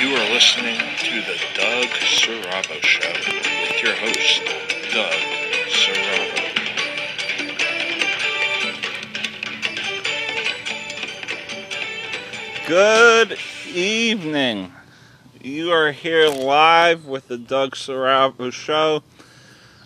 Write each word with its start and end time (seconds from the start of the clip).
You 0.00 0.14
are 0.14 0.30
listening 0.30 0.78
to 0.78 1.20
the 1.22 1.36
Doug 1.56 1.88
Serravo 1.88 2.80
Show 2.82 3.08
with 3.08 3.82
your 3.82 3.96
host, 3.96 4.44
Doug 4.92 5.12
Serravo. 5.66 6.38
Good 12.68 13.38
evening. 13.74 14.72
You 15.42 15.72
are 15.72 15.90
here 15.90 16.28
live 16.28 17.06
with 17.06 17.26
the 17.26 17.38
Doug 17.38 17.74
Serravo 17.74 18.52
Show. 18.52 19.02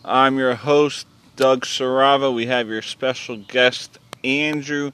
I'm 0.05 0.37
your 0.37 0.57
host, 0.57 1.07
Doug 1.37 1.65
Serravo. 1.65 2.35
We 2.35 2.45
have 2.47 2.69
your 2.69 2.83
special 2.83 3.39
guest, 3.39 3.99
Andrew 4.23 4.93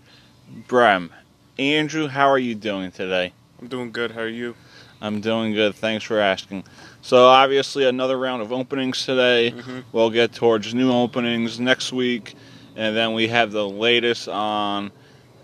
Brehm. 0.68 1.10
Andrew, 1.58 2.06
how 2.06 2.28
are 2.28 2.38
you 2.38 2.54
doing 2.54 2.92
today? 2.92 3.32
I'm 3.60 3.66
doing 3.66 3.90
good. 3.90 4.12
How 4.12 4.20
are 4.20 4.28
you? 4.28 4.54
I'm 5.00 5.20
doing 5.20 5.52
good. 5.54 5.74
Thanks 5.74 6.04
for 6.04 6.18
asking. 6.18 6.64
So, 7.02 7.26
obviously, 7.26 7.86
another 7.86 8.18
round 8.18 8.42
of 8.42 8.52
openings 8.52 9.04
today. 9.06 9.52
Mhm. 9.52 9.84
We'll 9.92 10.10
get 10.10 10.32
towards 10.32 10.74
new 10.74 10.92
openings 10.92 11.60
next 11.60 11.92
week, 11.92 12.34
and 12.76 12.96
then 12.96 13.12
we 13.12 13.28
have 13.28 13.52
the 13.52 13.68
latest 13.68 14.28
on 14.28 14.90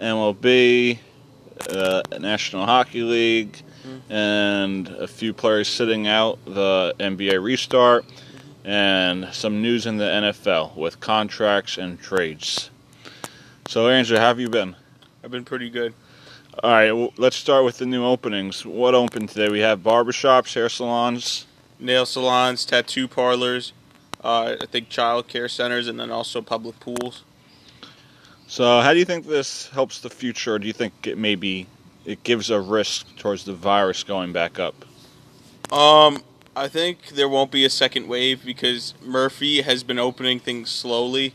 MLB, 0.00 0.98
uh, 1.70 2.02
National 2.18 2.66
Hockey 2.66 3.02
League, 3.02 3.62
and 4.10 4.88
a 4.88 5.06
few 5.06 5.32
players 5.32 5.68
sitting 5.68 6.06
out 6.08 6.38
the 6.46 6.94
NBA 6.98 7.38
restart, 7.40 8.04
and 8.64 9.28
some 9.32 9.62
news 9.62 9.86
in 9.86 9.98
the 9.98 10.04
NFL 10.10 10.72
with 10.74 10.98
contracts 11.00 11.78
and 11.78 12.00
trades. 12.00 12.70
So, 13.68 13.88
Andrew, 13.88 14.16
how 14.18 14.24
have 14.28 14.40
you 14.40 14.48
been? 14.48 14.74
I've 15.22 15.30
been 15.30 15.44
pretty 15.44 15.70
good. 15.70 15.94
All 16.62 16.70
right, 16.70 16.92
well, 16.92 17.12
let's 17.16 17.36
start 17.36 17.64
with 17.64 17.78
the 17.78 17.86
new 17.86 18.04
openings. 18.04 18.64
What 18.64 18.94
opened 18.94 19.30
today? 19.30 19.48
We 19.48 19.58
have 19.60 19.80
barbershops, 19.80 20.54
hair 20.54 20.68
salons. 20.68 21.46
Nail 21.80 22.06
salons, 22.06 22.64
tattoo 22.64 23.08
parlors, 23.08 23.72
uh, 24.22 24.54
I 24.60 24.66
think 24.66 24.88
child 24.88 25.26
care 25.26 25.48
centers, 25.48 25.88
and 25.88 25.98
then 25.98 26.12
also 26.12 26.40
public 26.40 26.78
pools. 26.78 27.24
So, 28.46 28.80
how 28.82 28.92
do 28.92 29.00
you 29.00 29.04
think 29.04 29.26
this 29.26 29.68
helps 29.70 30.00
the 30.00 30.10
future? 30.10 30.54
Or 30.54 30.58
do 30.60 30.68
you 30.68 30.72
think 30.72 30.92
it 31.04 31.18
maybe 31.18 31.66
it 32.04 32.22
gives 32.22 32.50
a 32.50 32.60
risk 32.60 33.16
towards 33.16 33.44
the 33.44 33.52
virus 33.52 34.04
going 34.04 34.32
back 34.32 34.60
up? 34.60 34.84
Um, 35.72 36.22
I 36.54 36.68
think 36.68 37.08
there 37.08 37.28
won't 37.28 37.50
be 37.50 37.64
a 37.64 37.70
second 37.70 38.06
wave 38.06 38.44
because 38.44 38.94
Murphy 39.02 39.62
has 39.62 39.82
been 39.82 39.98
opening 39.98 40.38
things 40.38 40.70
slowly, 40.70 41.34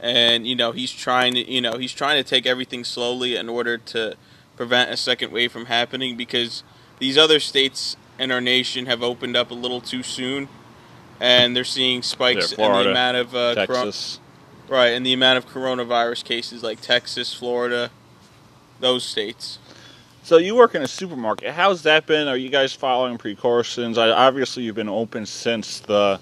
and 0.00 0.46
you 0.46 0.56
know 0.56 0.72
he's 0.72 0.92
trying 0.92 1.34
to 1.34 1.50
you 1.50 1.60
know 1.60 1.76
he's 1.76 1.92
trying 1.92 2.16
to 2.16 2.28
take 2.28 2.46
everything 2.46 2.84
slowly 2.84 3.36
in 3.36 3.50
order 3.50 3.76
to 3.76 4.16
prevent 4.56 4.90
a 4.90 4.96
second 4.96 5.32
wave 5.32 5.52
from 5.52 5.66
happening 5.66 6.16
because 6.16 6.62
these 6.98 7.18
other 7.18 7.40
states 7.40 7.96
in 8.18 8.30
our 8.32 8.40
nation 8.40 8.86
have 8.86 9.02
opened 9.02 9.36
up 9.36 9.50
a 9.50 9.54
little 9.54 9.80
too 9.80 10.02
soon, 10.02 10.48
and 11.20 11.54
they're 11.54 11.64
seeing 11.64 12.02
spikes 12.02 12.54
Yeah, 12.56 12.66
in 12.66 12.84
the 12.84 12.90
amount 12.90 13.16
of 13.16 13.34
uh, 13.34 13.54
Texas. 13.54 14.20
Right, 14.68 14.88
and 14.88 15.06
the 15.06 15.12
amount 15.12 15.38
of 15.38 15.46
coronavirus 15.46 16.24
cases 16.24 16.62
like 16.62 16.80
Texas, 16.80 17.32
Florida, 17.32 17.90
those 18.80 19.04
states. 19.04 19.58
So, 20.24 20.38
you 20.38 20.56
work 20.56 20.74
in 20.74 20.82
a 20.82 20.88
supermarket. 20.88 21.52
How's 21.52 21.82
that 21.82 22.06
been? 22.06 22.26
Are 22.26 22.36
you 22.36 22.48
guys 22.48 22.72
following 22.72 23.16
precautions? 23.16 23.96
I, 23.96 24.08
obviously, 24.08 24.64
you've 24.64 24.74
been 24.74 24.88
open 24.88 25.24
since 25.24 25.78
the 25.78 26.18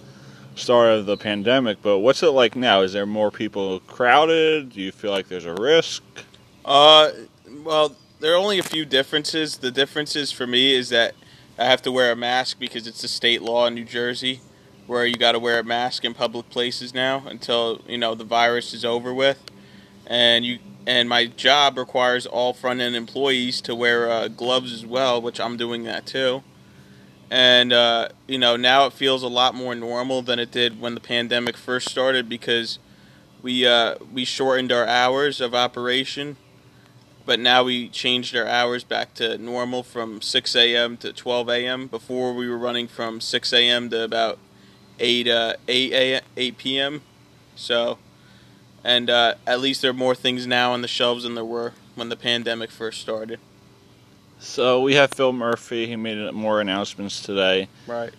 start 0.57 0.91
of 0.91 1.07
the 1.07 1.17
pandemic, 1.17 1.79
but 1.81 2.01
what's 2.01 2.23
it 2.23 2.29
like 2.29 2.55
now? 2.55 2.83
Is 2.83 2.93
there 2.93 3.07
more 3.07 3.31
people 3.31 3.81
crowded? 3.81 4.71
Do 4.71 4.83
you 4.83 4.93
feel 4.93 5.11
like 5.11 5.29
there's 5.29 5.47
a 5.47 5.55
risk? 5.55 6.03
Uh, 6.67 7.11
well, 7.65 7.97
there 8.25 8.33
are 8.33 8.39
only 8.39 8.59
a 8.59 8.63
few 8.63 8.87
differences. 8.87 9.59
The 9.59 9.71
differences 9.71 10.33
for 10.33 10.47
me 10.47 10.75
is 10.75 10.89
that 10.89 11.15
I 11.59 11.67
have 11.67 11.83
to 11.83 11.93
wear 11.93 12.11
a 12.11 12.17
mask 12.17 12.59
because 12.59 12.87
it's 12.87 13.05
a 13.05 13.09
state 13.09 13.43
law 13.43 13.67
in 13.67 13.75
New 13.75 13.85
Jersey 13.85 14.41
where 14.87 15.05
you 15.05 15.17
got 15.17 15.33
to 15.33 15.39
wear 15.39 15.59
a 15.59 15.63
mask 15.63 16.07
in 16.07 16.15
public 16.15 16.49
places 16.49 16.95
now 16.95 17.25
until, 17.27 17.83
you 17.87 17.99
know, 17.99 18.15
the 18.15 18.25
virus 18.25 18.73
is 18.73 18.83
over 18.83 19.13
with. 19.13 19.45
And 20.07 20.43
you 20.43 20.59
and 20.87 21.07
my 21.07 21.27
job 21.27 21.77
requires 21.77 22.25
all 22.25 22.55
front 22.55 22.81
end 22.81 22.97
employees 22.97 23.61
to 23.61 23.75
wear 23.75 24.11
uh, 24.11 24.29
gloves 24.29 24.73
as 24.73 24.87
well, 24.87 25.21
which 25.21 25.39
I'm 25.39 25.59
doing 25.59 25.85
that 25.85 26.07
too. 26.07 26.43
And 27.31 27.75
uh, 27.75 28.09
you 28.27 28.39
know 28.39 28.57
now 28.57 28.87
it 28.87 28.95
feels 28.95 29.23
a 29.23 29.29
lot 29.29 29.55
more 29.55 29.75
normal 29.75 30.23
than 30.23 30.39
it 30.39 30.51
did 30.51 30.81
when 30.81 30.95
the 30.95 31.01
pandemic 31.01 31.59
first 31.59 31.91
started 31.91 32.31
because 32.31 32.79
we 33.43 33.67
uh, 33.67 33.97
we 34.11 34.25
shortened 34.25 34.73
our 34.73 34.87
hours 34.87 35.43
of 35.43 35.55
operation, 35.55 36.39
but 37.27 37.41
now 37.41 37.65
we 37.65 37.89
changed 37.89 38.37
our 38.37 38.47
hours 38.47 38.85
back 38.85 39.15
to 39.15 39.39
normal 39.39 39.83
from 39.83 40.21
6 40.21 40.57
a.m. 40.57 40.97
to 40.99 41.13
12 41.13 41.49
a.m. 41.49 41.87
Before 41.87 42.35
we 42.35 42.49
were 42.49 42.59
running 42.59 42.87
from 42.87 43.21
6 43.21 43.53
a.m. 43.53 43.91
to 43.91 44.03
about 44.05 44.39
8 44.99 45.29
uh, 45.29 45.55
8 45.67 45.93
a 45.93 46.21
8 46.37 46.59
p.m. 46.59 47.03
So, 47.57 47.99
and 48.83 49.09
uh, 49.09 49.35
at 49.47 49.61
least 49.61 49.83
there 49.83 49.91
are 49.91 49.95
more 49.95 50.15
things 50.15 50.47
now 50.47 50.73
on 50.73 50.83
the 50.83 50.89
shelves 50.89 51.25
than 51.25 51.35
there 51.35 51.45
were 51.45 51.73
when 51.95 52.09
the 52.09 52.17
pandemic 52.17 52.71
first 52.71 53.01
started. 53.01 53.41
So, 54.39 54.83
we 54.83 54.95
have 54.95 55.11
Phil 55.13 55.33
Murphy. 55.33 55.87
He 55.87 55.97
made 55.97 56.33
more 56.33 56.61
announcements 56.61 57.23
today. 57.23 57.69
Right. 57.87 58.13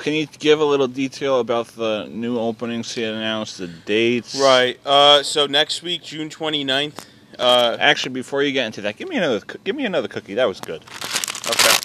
Can 0.00 0.14
you 0.14 0.26
give 0.26 0.60
a 0.60 0.64
little 0.64 0.88
detail 0.88 1.40
about 1.40 1.68
the 1.68 2.06
new 2.10 2.38
openings 2.38 2.94
he 2.94 3.04
announced, 3.04 3.58
the 3.58 3.66
dates? 3.66 4.40
Right. 4.40 4.78
Uh, 4.86 5.22
so 5.22 5.46
next 5.46 5.82
week, 5.82 6.02
June 6.02 6.28
29th. 6.28 7.06
Uh, 7.42 7.76
Actually, 7.80 8.12
before 8.12 8.42
you 8.44 8.52
get 8.52 8.66
into 8.66 8.80
that, 8.82 8.96
give 8.96 9.08
me 9.08 9.16
another. 9.16 9.40
Give 9.64 9.74
me 9.74 9.84
another 9.84 10.06
cookie. 10.06 10.34
That 10.34 10.44
was 10.44 10.60
good. 10.60 10.84
okay. 11.50 11.78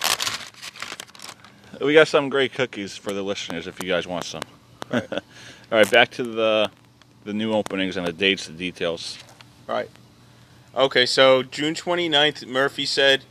We 1.83 1.93
got 1.93 2.07
some 2.07 2.29
great 2.29 2.53
cookies 2.53 2.95
for 2.95 3.11
the 3.11 3.23
listeners 3.23 3.65
if 3.65 3.81
you 3.81 3.89
guys 3.89 4.05
want 4.05 4.23
some. 4.23 4.43
Right. 4.91 5.11
All 5.11 5.19
right, 5.71 5.89
back 5.89 6.11
to 6.11 6.23
the 6.23 6.69
the 7.25 7.33
new 7.33 7.53
openings 7.53 7.97
and 7.97 8.05
the 8.05 8.13
dates, 8.13 8.45
the 8.45 8.53
details. 8.53 9.17
Right. 9.67 9.89
Okay, 10.75 11.05
so 11.07 11.41
June 11.41 11.73
29th, 11.73 12.45
Murphy 12.47 12.85
said 12.85 13.25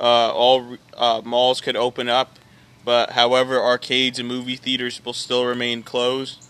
uh, 0.00 0.32
all 0.32 0.78
uh, 0.96 1.20
malls 1.24 1.60
could 1.60 1.76
open 1.76 2.08
up, 2.08 2.38
but 2.84 3.10
however, 3.10 3.60
arcades 3.60 4.18
and 4.20 4.28
movie 4.28 4.56
theaters 4.56 5.04
will 5.04 5.12
still 5.12 5.44
remain 5.44 5.82
closed, 5.82 6.46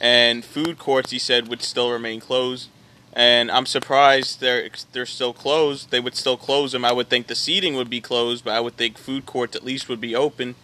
and 0.00 0.44
food 0.44 0.78
courts, 0.78 1.10
he 1.10 1.18
said, 1.18 1.48
would 1.48 1.62
still 1.62 1.90
remain 1.92 2.18
closed. 2.18 2.68
And 3.12 3.50
I'm 3.50 3.66
surprised 3.66 4.40
they're 4.40 4.68
they're 4.92 5.06
still 5.06 5.32
closed. 5.32 5.90
They 5.90 6.00
would 6.00 6.14
still 6.14 6.36
close 6.36 6.72
them. 6.72 6.84
I 6.84 6.92
would 6.92 7.08
think 7.08 7.26
the 7.26 7.34
seating 7.34 7.74
would 7.74 7.90
be 7.90 8.00
closed, 8.00 8.44
but 8.44 8.54
I 8.54 8.60
would 8.60 8.76
think 8.76 8.98
food 8.98 9.26
courts 9.26 9.56
at 9.56 9.64
least 9.64 9.88
would 9.88 10.00
be 10.00 10.14
open 10.14 10.54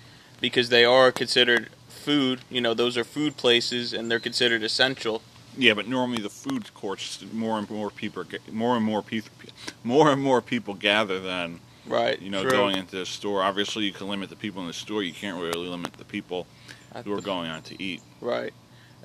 because 0.40 0.68
they 0.68 0.84
are 0.84 1.10
considered 1.10 1.70
food. 1.88 2.40
You 2.50 2.60
know, 2.60 2.72
those 2.72 2.96
are 2.96 3.04
food 3.04 3.36
places, 3.36 3.92
and 3.92 4.10
they're 4.10 4.20
considered 4.20 4.62
essential. 4.62 5.22
Yeah, 5.58 5.74
but 5.74 5.88
normally 5.88 6.22
the 6.22 6.28
food 6.30 6.72
courts, 6.74 7.24
more 7.32 7.58
and 7.58 7.68
more 7.68 7.90
people, 7.90 8.24
more 8.52 8.76
and 8.76 8.84
more 8.84 9.02
people, 9.02 9.30
more 9.82 10.10
and 10.12 10.22
more 10.22 10.40
people 10.42 10.74
gather 10.74 11.18
than 11.18 11.60
Right. 11.86 12.20
you 12.20 12.30
know 12.30 12.42
true. 12.42 12.50
going 12.50 12.76
into 12.76 12.96
the 12.96 13.06
store. 13.06 13.42
Obviously, 13.42 13.84
you 13.84 13.92
can 13.92 14.08
limit 14.08 14.28
the 14.28 14.36
people 14.36 14.60
in 14.60 14.68
the 14.68 14.74
store. 14.74 15.02
You 15.02 15.12
can't 15.12 15.40
really 15.40 15.66
limit 15.68 15.94
the 15.94 16.04
people 16.04 16.46
who 17.04 17.12
are 17.12 17.20
going 17.20 17.48
out 17.48 17.64
to 17.66 17.82
eat. 17.82 18.02
Right. 18.20 18.52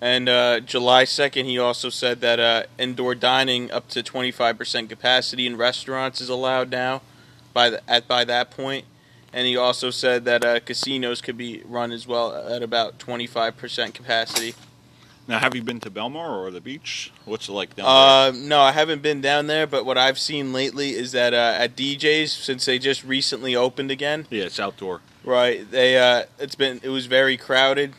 And 0.02 0.28
uh, 0.28 0.62
July 0.62 1.04
2nd, 1.04 1.46
he 1.46 1.60
also 1.60 1.90
said 1.90 2.22
that 2.22 2.40
uh, 2.40 2.64
indoor 2.80 3.14
dining 3.14 3.70
up 3.70 3.88
to 3.90 4.02
25% 4.02 4.90
capacity 4.90 5.46
in 5.46 5.56
restaurants 5.56 6.20
is 6.20 6.28
allowed 6.28 6.72
now 6.72 7.04
by 7.54 7.70
the, 7.70 7.90
at 7.90 8.08
by 8.08 8.26
that 8.26 8.50
point. 8.50 8.86
And 9.32 9.48
he 9.48 9.56
also 9.56 9.92
said 9.92 10.26
that 10.26 10.44
uh, 10.44 10.60
casinos 10.60 11.22
could 11.22 11.38
be 11.38 11.62
run 11.66 11.92
as 11.92 12.08
well 12.08 12.36
at 12.36 12.64
about 12.64 12.98
25% 12.98 13.94
capacity. 13.94 14.56
Now, 15.28 15.40
have 15.40 15.56
you 15.56 15.62
been 15.62 15.80
to 15.82 15.92
Belmar 15.92 16.44
or 16.44 16.52
the 16.52 16.60
beach? 16.60 17.14
What's 17.24 17.48
it 17.48 17.54
like 17.54 17.76
down 17.76 17.86
there? 17.86 18.44
Uh, 18.44 18.48
no, 18.48 18.60
I 18.60 18.72
haven't 18.72 19.04
been 19.04 19.22
down 19.22 19.48
there, 19.48 19.68
but 19.68 19.86
what 19.86 19.98
I've 19.98 20.20
seen 20.20 20.52
lately 20.52 20.90
is 20.90 21.12
that 21.12 21.34
uh, 21.34 21.56
at 21.58 21.78
D'Jais, 21.78 22.28
since 22.28 22.66
they 22.66 22.80
just 22.80 23.04
recently 23.04 23.56
opened 23.56 23.92
again. 23.92 24.26
Yeah, 24.30 24.46
it's 24.46 24.60
outdoor. 24.60 25.02
Right. 25.24 25.70
They 25.70 26.00
uh 26.00 26.24
it's 26.40 26.56
been 26.56 26.80
it 26.82 26.90
was 26.90 27.06
very 27.06 27.38
crowded 27.38 27.94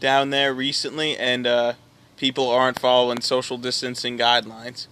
down 0.00 0.30
there 0.30 0.52
recently 0.54 1.16
and 1.16 1.46
uh 1.46 1.74
people 2.16 2.48
aren't 2.48 2.78
following 2.78 3.20
social 3.20 3.56
distancing 3.58 4.18
guidelines. 4.18 4.86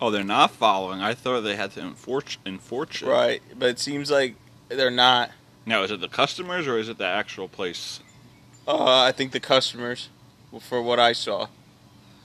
Oh, 0.00 0.10
they're 0.10 0.24
not 0.24 0.50
following. 0.50 1.00
I 1.00 1.14
thought 1.14 1.40
they 1.42 1.56
had 1.56 1.72
to 1.72 1.80
enforce 1.80 2.36
enforce 2.46 3.02
it. 3.02 3.06
Right. 3.08 3.42
But 3.58 3.68
it 3.70 3.78
seems 3.78 4.10
like 4.10 4.34
they're 4.68 4.90
not. 4.90 5.30
Now, 5.66 5.82
is 5.82 5.90
it 5.90 6.00
the 6.00 6.08
customers 6.08 6.66
or 6.66 6.78
is 6.78 6.88
it 6.88 6.98
the 6.98 7.06
actual 7.06 7.48
place? 7.48 8.00
Uh 8.66 9.02
I 9.02 9.12
think 9.12 9.32
the 9.32 9.40
customers 9.40 10.08
for 10.60 10.80
what 10.82 10.98
I 11.00 11.12
saw. 11.12 11.48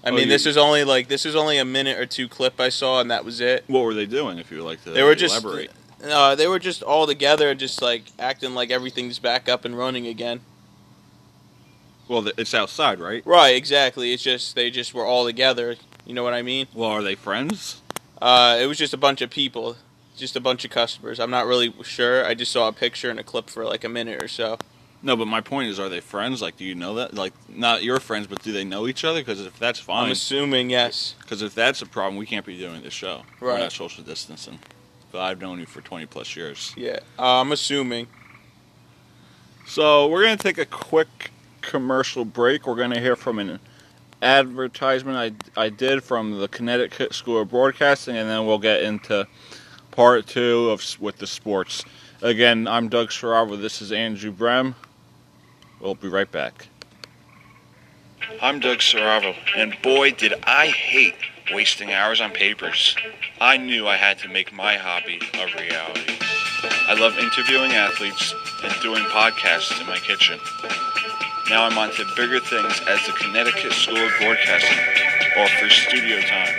I 0.04 0.10
Oh, 0.10 0.12
mean, 0.12 0.22
you- 0.22 0.30
this 0.30 0.46
is 0.46 0.56
only 0.58 0.84
like 0.84 1.08
this 1.10 1.26
is 1.26 1.36
only 1.36 1.58
a 1.58 1.66
minute 1.66 1.98
or 2.00 2.06
two 2.06 2.28
clip 2.28 2.60
I 2.60 2.70
saw 2.70 3.02
and 3.02 3.10
that 3.12 3.26
was 3.26 3.42
it. 3.42 3.64
What 3.68 3.84
were 3.84 3.94
they 3.94 4.06
doing? 4.06 4.38
If 4.40 4.52
you 4.52 4.64
like 4.64 4.84
to 4.84 4.92
They 4.92 5.04
were 5.04 5.16
just 5.16 5.44
elaborate. 5.44 5.72
uh, 6.04 6.36
they 6.36 6.48
were 6.48 6.60
just 6.60 6.82
all 6.82 7.06
together 7.06 7.54
just 7.56 7.82
like 7.82 8.04
acting 8.18 8.54
like 8.56 8.72
everything's 8.72 9.20
back 9.20 9.50
up 9.50 9.66
and 9.66 9.78
running 9.78 10.08
again. 10.08 10.40
Well, 12.10 12.28
it's 12.38 12.56
outside, 12.56 13.00
right? 13.00 13.26
Right, 13.26 13.56
exactly. 13.56 14.12
It's 14.12 14.24
just 14.24 14.56
they 14.56 14.72
just 14.72 14.94
were 14.96 15.06
all 15.06 15.26
together. 15.26 15.76
You 16.06 16.16
know 16.16 16.24
what 16.24 16.34
I 16.34 16.42
mean? 16.42 16.68
Well, 16.74 16.90
are 16.90 17.04
they 17.04 17.14
friends? 17.16 17.82
Uh, 18.20 18.58
it 18.60 18.66
was 18.66 18.80
just 18.80 18.94
a 18.94 18.98
bunch 18.98 19.22
of 19.22 19.30
people. 19.30 19.78
just 20.18 20.36
a 20.36 20.42
bunch 20.42 20.66
of 20.66 20.72
customers. 20.72 21.20
I'm 21.20 21.30
not 21.30 21.46
really 21.46 21.74
sure. 21.84 22.26
I 22.26 22.34
just 22.34 22.52
saw 22.52 22.68
a 22.68 22.74
picture 22.74 23.10
and 23.10 23.20
a 23.20 23.24
clip 23.24 23.50
for 23.50 23.64
like 23.64 23.84
a 23.86 23.90
minute 23.90 24.22
or 24.22 24.28
so. 24.28 24.58
No, 25.02 25.16
but 25.16 25.28
my 25.28 25.40
point 25.40 25.70
is, 25.70 25.80
are 25.80 25.88
they 25.88 26.02
friends? 26.02 26.42
Like, 26.42 26.58
do 26.58 26.66
you 26.66 26.76
know 26.76 26.96
that? 26.96 27.14
Like, 27.14 27.32
not 27.48 27.84
your 27.84 28.02
friends, 28.02 28.28
but 28.28 28.42
do 28.42 28.52
they 28.52 28.66
know 28.66 28.88
each 28.88 29.06
other? 29.06 29.22
Because 29.22 29.40
if 29.40 29.58
that's 29.58 29.80
fine, 29.80 30.08
I'm 30.08 30.12
assuming 30.12 30.70
yes. 30.70 31.16
because 31.22 31.42
if 31.42 31.56
that's 31.56 31.82
a 31.82 31.86
problem, 31.86 32.18
we 32.18 32.26
can't 32.26 32.46
be 32.46 32.58
doing 32.58 32.82
this 32.82 32.92
show. 32.92 33.22
Right. 33.40 33.54
We're 33.54 33.60
not 33.60 33.72
social 33.72 34.04
distancing. 34.04 34.60
But 35.12 35.22
I've 35.22 35.40
known 35.40 35.60
you 35.60 35.66
for 35.66 35.80
20 35.80 36.06
plus 36.08 36.36
years. 36.36 36.74
Yeah, 36.76 37.00
uh, 37.18 37.40
I'm 37.40 37.52
assuming. 37.52 38.08
So 39.66 40.08
we're 40.08 40.24
going 40.24 40.38
to 40.38 40.44
take 40.44 40.58
a 40.58 40.66
quick 40.66 41.32
commercial 41.62 42.26
break. 42.26 42.68
We're 42.68 42.76
going 42.76 42.92
to 42.92 43.00
hear 43.00 43.16
from 43.16 43.40
an 43.40 43.60
advertisement 44.22 45.18
I, 45.56 45.62
I 45.62 45.70
did 45.70 46.04
from 46.04 46.40
the 46.40 46.48
Connecticut 46.48 47.14
School 47.14 47.42
of 47.42 47.50
Broadcasting, 47.50 48.18
and 48.18 48.30
then 48.30 48.46
we'll 48.46 48.60
get 48.60 48.82
into 48.84 49.28
part 49.92 50.28
two 50.28 50.70
of 50.70 50.84
with 51.00 51.18
the 51.18 51.28
sports. 51.28 51.84
Again, 52.22 52.68
I'm 52.68 52.90
Doug 52.90 53.10
Sarava. 53.10 53.60
This 53.60 53.82
is 53.82 53.92
Andrew 53.92 54.32
Brehm. 54.32 54.76
We'll 55.80 55.96
be 55.96 56.10
right 56.10 56.30
back. 56.30 56.68
I'm 58.42 58.60
Doug 58.60 58.80
Saravo, 58.80 59.36
and 59.56 59.76
boy, 59.82 60.12
did 60.12 60.34
I 60.44 60.68
hate 60.68 61.16
wasting 61.52 61.92
hours 61.94 62.22
on 62.22 62.32
papers. 62.32 62.96
I 63.42 63.58
knew 63.58 63.88
I 63.88 63.96
had 63.96 64.20
to 64.20 64.30
make 64.30 64.54
my 64.54 64.76
hobby 64.76 65.20
a 65.34 65.46
reality. 65.60 66.18
I 66.88 66.96
love 67.00 67.18
interviewing 67.18 67.72
athletes 67.72 68.34
and 68.64 68.74
doing 68.82 69.04
podcasts 69.06 69.80
in 69.80 69.88
my 69.88 69.98
kitchen. 69.98 70.40
Now 71.50 71.66
I'm 71.66 71.80
on 71.80 71.90
to 71.94 72.06
bigger 72.16 72.40
things 72.40 72.80
as 72.88 73.04
the 73.08 73.14
Connecticut 73.14 73.74
School 73.74 73.98
of 73.98 74.12
Broadcasting 74.20 74.78
offers 75.36 75.74
studio 75.74 76.22
time. 76.22 76.54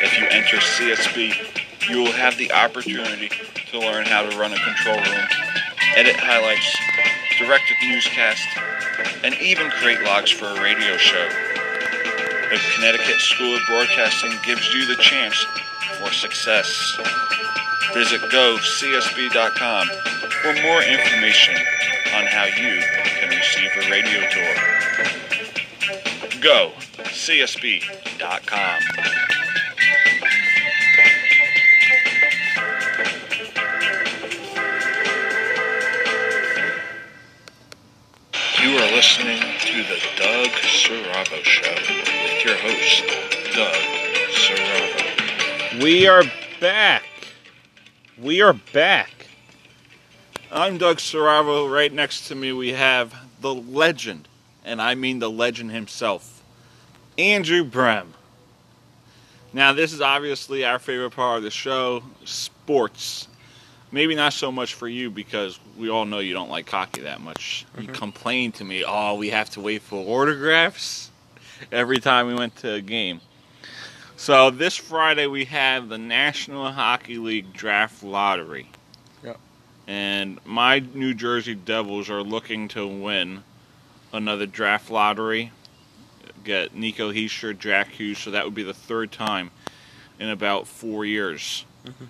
If 0.00 0.18
you 0.18 0.24
enter 0.30 0.56
CSB, 0.56 1.90
you 1.90 1.98
will 1.98 2.12
have 2.12 2.38
the 2.38 2.50
opportunity 2.50 3.28
to 3.28 3.78
learn 3.78 4.06
how 4.06 4.22
to 4.22 4.38
run 4.38 4.54
a 4.54 4.56
control 4.56 4.96
room, 4.96 5.28
edit 5.96 6.16
highlights, 6.16 6.64
direct 7.38 7.64
a 7.68 7.86
newscast, 7.86 8.48
and 9.22 9.34
even 9.34 9.68
create 9.72 10.02
logs 10.02 10.30
for 10.30 10.46
a 10.46 10.62
radio 10.62 10.96
show. 10.96 11.28
The 12.48 12.60
Connecticut 12.76 13.20
School 13.20 13.54
of 13.54 13.60
Broadcasting 13.66 14.32
gives 14.44 14.72
you 14.72 14.86
the 14.86 14.96
chance 14.96 15.44
for 15.98 16.10
success. 16.10 16.98
Visit 17.92 18.22
gocsb.com 18.32 19.88
for 20.40 20.52
more 20.62 20.82
information 20.82 21.56
on 22.16 22.24
how 22.26 22.44
you 22.44 22.80
can 23.34 23.40
receive 23.40 23.70
a 23.76 23.90
radio 23.90 24.20
tour. 24.30 24.54
Go 26.40 26.72
csb.com. 27.04 28.80
You 38.62 38.78
are 38.78 38.90
listening 38.92 39.42
to 39.60 39.82
the 39.82 40.00
Doug 40.16 40.48
Serravo 40.48 41.42
Show 41.42 41.74
with 41.74 42.44
your 42.44 42.56
host, 42.56 43.04
Doug 43.54 43.74
Serravo. 44.30 45.82
We 45.82 46.06
are 46.06 46.24
back. 46.60 47.04
We 48.16 48.40
are 48.42 48.54
back. 48.72 49.10
I'm 50.52 50.78
Doug 50.78 50.98
Saravo. 50.98 51.68
Right 51.70 51.92
next 51.92 52.28
to 52.28 52.36
me, 52.36 52.52
we 52.52 52.74
have 52.74 53.23
the 53.44 53.54
legend, 53.54 54.26
and 54.64 54.80
I 54.80 54.94
mean 54.94 55.18
the 55.18 55.30
legend 55.30 55.70
himself, 55.70 56.42
Andrew 57.18 57.62
Brehm. 57.62 58.14
Now, 59.52 59.74
this 59.74 59.92
is 59.92 60.00
obviously 60.00 60.64
our 60.64 60.78
favorite 60.78 61.10
part 61.10 61.36
of 61.36 61.42
the 61.42 61.50
show 61.50 62.02
sports. 62.24 63.28
Maybe 63.92 64.14
not 64.14 64.32
so 64.32 64.50
much 64.50 64.72
for 64.72 64.88
you 64.88 65.10
because 65.10 65.60
we 65.76 65.90
all 65.90 66.06
know 66.06 66.20
you 66.20 66.32
don't 66.32 66.48
like 66.48 66.70
hockey 66.70 67.02
that 67.02 67.20
much. 67.20 67.66
You 67.76 67.82
mm-hmm. 67.82 67.92
complain 67.92 68.50
to 68.52 68.64
me, 68.64 68.82
oh, 68.82 69.16
we 69.16 69.28
have 69.28 69.50
to 69.50 69.60
wait 69.60 69.82
for 69.82 69.96
autographs 69.96 71.10
every 71.70 71.98
time 71.98 72.26
we 72.28 72.34
went 72.34 72.56
to 72.56 72.72
a 72.72 72.80
game. 72.80 73.20
So 74.16 74.50
this 74.50 74.74
Friday 74.74 75.26
we 75.26 75.44
have 75.44 75.90
the 75.90 75.98
National 75.98 76.72
Hockey 76.72 77.18
League 77.18 77.52
Draft 77.52 78.02
Lottery. 78.02 78.70
And 79.86 80.38
my 80.46 80.78
New 80.78 81.14
Jersey 81.14 81.54
Devils 81.54 82.08
are 82.08 82.22
looking 82.22 82.68
to 82.68 82.86
win 82.86 83.44
another 84.12 84.46
draft 84.46 84.90
lottery. 84.90 85.52
Get 86.42 86.74
Nico 86.74 87.12
Hischier, 87.12 87.58
Jack 87.58 87.88
Hughes, 87.88 88.18
so 88.18 88.30
that 88.30 88.44
would 88.44 88.54
be 88.54 88.62
the 88.62 88.74
third 88.74 89.12
time 89.12 89.50
in 90.18 90.28
about 90.28 90.66
four 90.66 91.04
years. 91.04 91.64
Mm-hmm. 91.84 92.04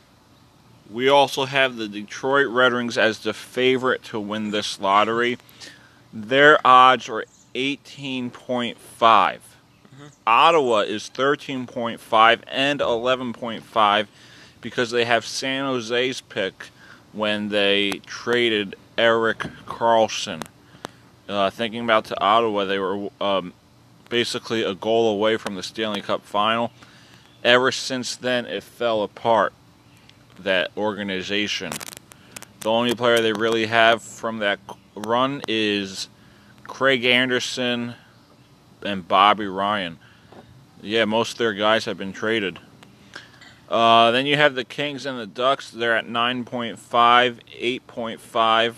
We 0.91 1.09
also 1.09 1.47
have 1.47 1.77
the 1.77 1.89
Detroit 1.89 2.49
Red 2.49 2.73
Wings 2.73 2.99
as 2.99 3.21
the 3.21 3.33
favorite 3.33 4.03
to 4.05 4.21
win 4.21 4.51
this 4.51 4.79
lottery. 4.79 5.39
Their 6.13 6.65
odds 6.65 7.09
are 7.09 7.25
18.5. 7.55 8.77
Mm-hmm. 8.77 10.07
Ottawa 10.27 10.81
is 10.81 11.11
13.5 11.13 12.41
and 12.47 12.81
11.5 12.81 14.07
because 14.61 14.91
they 14.91 15.05
have 15.05 15.25
San 15.25 15.65
Jose's 15.65 16.21
pick 16.21 16.71
when 17.15 17.49
they 17.49 18.01
traded 18.07 18.77
Erik 18.99 19.39
Karlsson. 19.67 20.43
Uh, 21.29 21.51
thinking 21.51 21.83
about 21.83 22.05
to 22.07 22.21
Ottawa, 22.21 22.65
they 22.65 22.79
were 22.79 23.09
um, 23.21 23.53
basically 24.11 24.63
a 24.63 24.75
goal 24.75 25.13
away 25.13 25.37
from 25.37 25.55
the 25.55 25.63
Stanley 25.63 26.03
Cup 26.03 26.23
final. 26.23 26.71
Ever 27.43 27.73
since 27.73 28.17
then, 28.17 28.47
it 28.47 28.63
fell 28.63 29.03
apart, 29.03 29.53
that 30.39 30.71
organization. 30.77 31.73
The 32.61 32.71
only 32.71 32.95
player 32.95 33.21
they 33.21 33.33
really 33.33 33.67
have 33.67 34.03
from 34.03 34.39
that 34.39 34.59
run 34.95 35.43
is 35.47 36.09
Craig 36.65 37.05
Anderson 37.05 37.95
and 38.83 39.07
Bobby 39.07 39.47
Ryan. 39.47 39.99
Yeah, 40.83 41.05
most 41.05 41.33
of 41.33 41.39
their 41.39 41.55
guys 41.55 41.85
have 41.85 41.97
been 41.97 42.13
traded. 42.13 42.59
Uh, 43.69 44.11
then 44.11 44.27
you 44.27 44.37
have 44.37 44.55
the 44.55 44.65
Kings 44.65 45.07
and 45.07 45.19
the 45.19 45.27
Ducks. 45.27 45.71
They're 45.71 45.97
at 45.97 46.07
9.5, 46.07 46.79
8.5. 46.79 48.75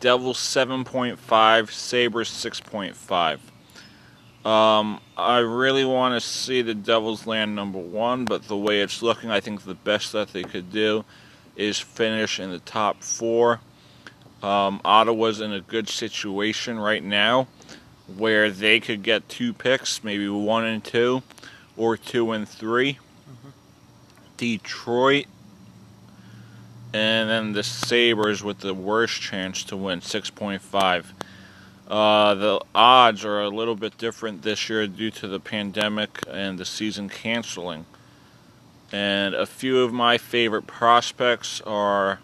Devils 0.00 0.38
7.5, 0.38 1.70
Sabres 1.70 2.28
6.5. 2.28 3.38
Um, 4.44 5.00
I 5.16 5.38
really 5.38 5.84
want 5.84 6.20
to 6.20 6.28
see 6.28 6.60
the 6.60 6.74
Devils 6.74 7.26
land 7.26 7.54
number 7.54 7.78
one, 7.78 8.24
but 8.24 8.48
the 8.48 8.56
way 8.56 8.80
it's 8.80 9.00
looking, 9.00 9.30
I 9.30 9.38
think 9.38 9.62
the 9.62 9.76
best 9.76 10.10
that 10.12 10.32
they 10.32 10.42
could 10.42 10.72
do 10.72 11.04
is 11.54 11.78
finish 11.78 12.40
in 12.40 12.50
the 12.50 12.58
top 12.58 13.04
four. 13.04 13.60
Um, 14.42 14.80
Ottawa's 14.84 15.40
in 15.40 15.52
a 15.52 15.60
good 15.60 15.88
situation 15.88 16.80
right 16.80 17.04
now 17.04 17.46
where 18.16 18.50
they 18.50 18.80
could 18.80 19.04
get 19.04 19.28
two 19.28 19.52
picks, 19.52 20.02
maybe 20.02 20.28
one 20.28 20.64
and 20.64 20.82
two, 20.82 21.22
or 21.76 21.96
two 21.96 22.32
and 22.32 22.48
3 22.48 22.98
Detroit, 24.36 25.26
and 26.92 27.30
then 27.30 27.52
the 27.52 27.62
Sabres 27.62 28.42
with 28.42 28.58
the 28.58 28.74
worst 28.74 29.20
chance 29.20 29.64
to 29.64 29.76
win, 29.76 30.00
6.5. 30.00 31.04
Uh, 31.88 32.34
the 32.34 32.60
odds 32.74 33.24
are 33.24 33.40
a 33.40 33.48
little 33.48 33.74
bit 33.74 33.98
different 33.98 34.42
this 34.42 34.68
year 34.68 34.86
due 34.86 35.10
to 35.10 35.28
the 35.28 35.40
pandemic 35.40 36.20
and 36.30 36.58
the 36.58 36.64
season 36.64 37.08
canceling. 37.08 37.84
And 38.90 39.34
a 39.34 39.46
few 39.46 39.80
of 39.80 39.92
my 39.92 40.18
favorite 40.18 40.66
prospects 40.66 41.60
are 41.62 42.20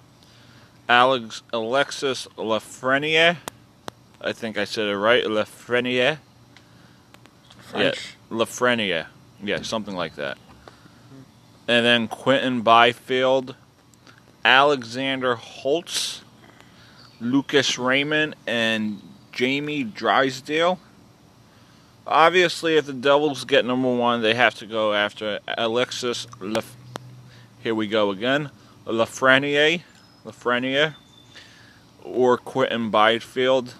Alex 0.88 1.42
Alexis 1.52 2.26
Lafreniere. 2.36 3.38
I 4.20 4.32
think 4.32 4.58
I 4.58 4.64
said 4.64 4.88
it 4.88 4.96
right. 4.96 5.24
Lafreniere. 5.24 6.18
French. 7.60 8.14
Lafreniere. 8.30 9.06
Yeah, 9.42 9.62
something 9.62 9.94
like 9.94 10.16
that. 10.16 10.38
And 11.68 11.84
then 11.84 12.08
Quinton 12.08 12.62
Byfield, 12.62 13.54
Alexander 14.44 15.34
Holtz, 15.34 16.22
Lucas 17.20 17.78
Raymond, 17.78 18.34
and 18.46 19.02
Jamie 19.32 19.84
Drysdale. 19.84 20.78
Obviously, 22.06 22.76
if 22.78 22.86
the 22.86 22.94
Devils 22.94 23.44
get 23.44 23.66
number 23.66 23.94
one, 23.94 24.22
they 24.22 24.32
have 24.34 24.54
to 24.56 24.66
go 24.66 24.94
after 24.94 25.40
Alexis. 25.46 26.26
Laf- 26.40 26.74
Here 27.62 27.74
we 27.74 27.86
go 27.86 28.10
again. 28.10 28.50
Lafreniere, 28.86 29.82
Lafreniere, 30.24 30.94
or 32.02 32.38
Quinton 32.38 32.88
Byfield. 32.88 33.74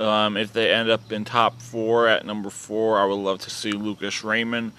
Um, 0.00 0.36
if 0.36 0.52
they 0.52 0.72
end 0.72 0.90
up 0.90 1.12
in 1.12 1.24
top 1.24 1.62
four 1.62 2.08
at 2.08 2.26
number 2.26 2.50
four, 2.50 2.98
I 2.98 3.04
would 3.04 3.14
love 3.14 3.38
to 3.42 3.50
see 3.50 3.70
Lucas 3.70 4.24
Raymond. 4.24 4.72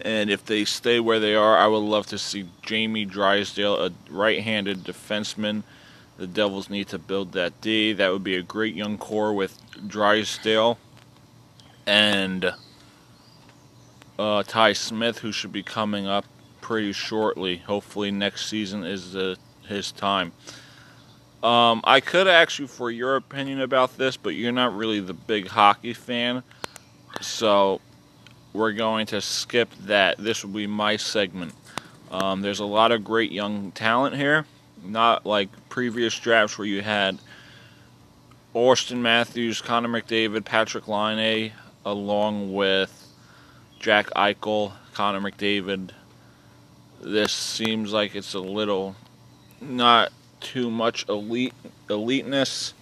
And 0.00 0.30
if 0.30 0.44
they 0.44 0.64
stay 0.64 1.00
where 1.00 1.20
they 1.20 1.34
are, 1.34 1.56
I 1.56 1.66
would 1.66 1.78
love 1.78 2.06
to 2.08 2.18
see 2.18 2.48
Jamie 2.62 3.04
Drysdale, 3.04 3.86
a 3.86 3.90
right 4.10 4.42
handed 4.42 4.84
defenseman. 4.84 5.62
The 6.18 6.26
Devils 6.26 6.70
need 6.70 6.88
to 6.88 6.98
build 6.98 7.32
that 7.32 7.60
D. 7.60 7.92
That 7.92 8.12
would 8.12 8.24
be 8.24 8.36
a 8.36 8.42
great 8.42 8.74
young 8.74 8.98
core 8.98 9.32
with 9.34 9.58
Drysdale 9.86 10.78
and 11.86 12.52
uh, 14.18 14.42
Ty 14.42 14.72
Smith, 14.72 15.18
who 15.18 15.32
should 15.32 15.52
be 15.52 15.62
coming 15.62 16.06
up 16.06 16.24
pretty 16.60 16.92
shortly. 16.92 17.58
Hopefully, 17.58 18.10
next 18.10 18.48
season 18.48 18.84
is 18.84 19.16
his 19.66 19.92
time. 19.92 20.32
Um, 21.42 21.80
I 21.84 22.00
could 22.00 22.26
ask 22.26 22.58
you 22.58 22.66
for 22.66 22.90
your 22.90 23.16
opinion 23.16 23.60
about 23.60 23.96
this, 23.96 24.16
but 24.16 24.30
you're 24.30 24.52
not 24.52 24.74
really 24.74 25.00
the 25.00 25.14
big 25.14 25.46
hockey 25.46 25.92
fan. 25.92 26.42
So 27.20 27.80
we're 28.56 28.72
going 28.72 29.06
to 29.06 29.20
skip 29.20 29.68
that. 29.82 30.16
This 30.18 30.42
will 30.42 30.52
be 30.52 30.66
my 30.66 30.96
segment. 30.96 31.52
Um, 32.10 32.40
there's 32.40 32.60
a 32.60 32.64
lot 32.64 32.90
of 32.90 33.04
great 33.04 33.30
young 33.30 33.70
talent 33.72 34.16
here, 34.16 34.46
not 34.82 35.26
like 35.26 35.50
previous 35.68 36.18
drafts 36.18 36.56
where 36.56 36.66
you 36.66 36.82
had 36.82 37.18
Auston 38.54 38.98
Matthews, 38.98 39.60
Connor 39.60 39.88
McDavid, 39.88 40.40
Patrik 40.40 40.88
Laine, 40.88 41.52
along 41.84 42.54
with 42.54 43.08
Jack 43.78 44.06
Eichel, 44.16 44.72
Connor 44.94 45.20
McDavid. 45.20 45.90
This 47.02 47.32
seems 47.32 47.92
like 47.92 48.14
it's 48.14 48.32
a 48.32 48.40
little 48.40 48.96
not 49.60 50.10
too 50.40 50.70
much 50.70 51.06
elite 51.08 51.52
eliteness 51.90 52.72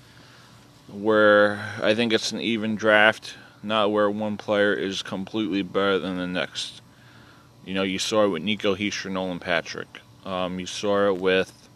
where 0.92 1.72
I 1.82 1.94
think 1.94 2.12
it's 2.12 2.30
an 2.30 2.40
even 2.40 2.76
draft, 2.76 3.34
not 3.64 3.92
where 3.92 4.10
one 4.10 4.36
player 4.36 4.72
is 4.72 5.02
completely 5.02 5.62
better 5.62 5.98
than 5.98 6.18
the 6.18 6.26
next. 6.26 6.82
You 7.64 7.74
know, 7.74 7.82
you 7.82 7.98
saw 7.98 8.24
it 8.24 8.28
with 8.28 8.42
Nico 8.42 8.74
Hischier, 8.74 9.10
Nolan 9.10 9.38
Patrick. 9.38 10.00
Um, 10.24 10.60
you 10.60 10.66
saw 10.66 11.08
it 11.08 11.18
with. 11.18 11.68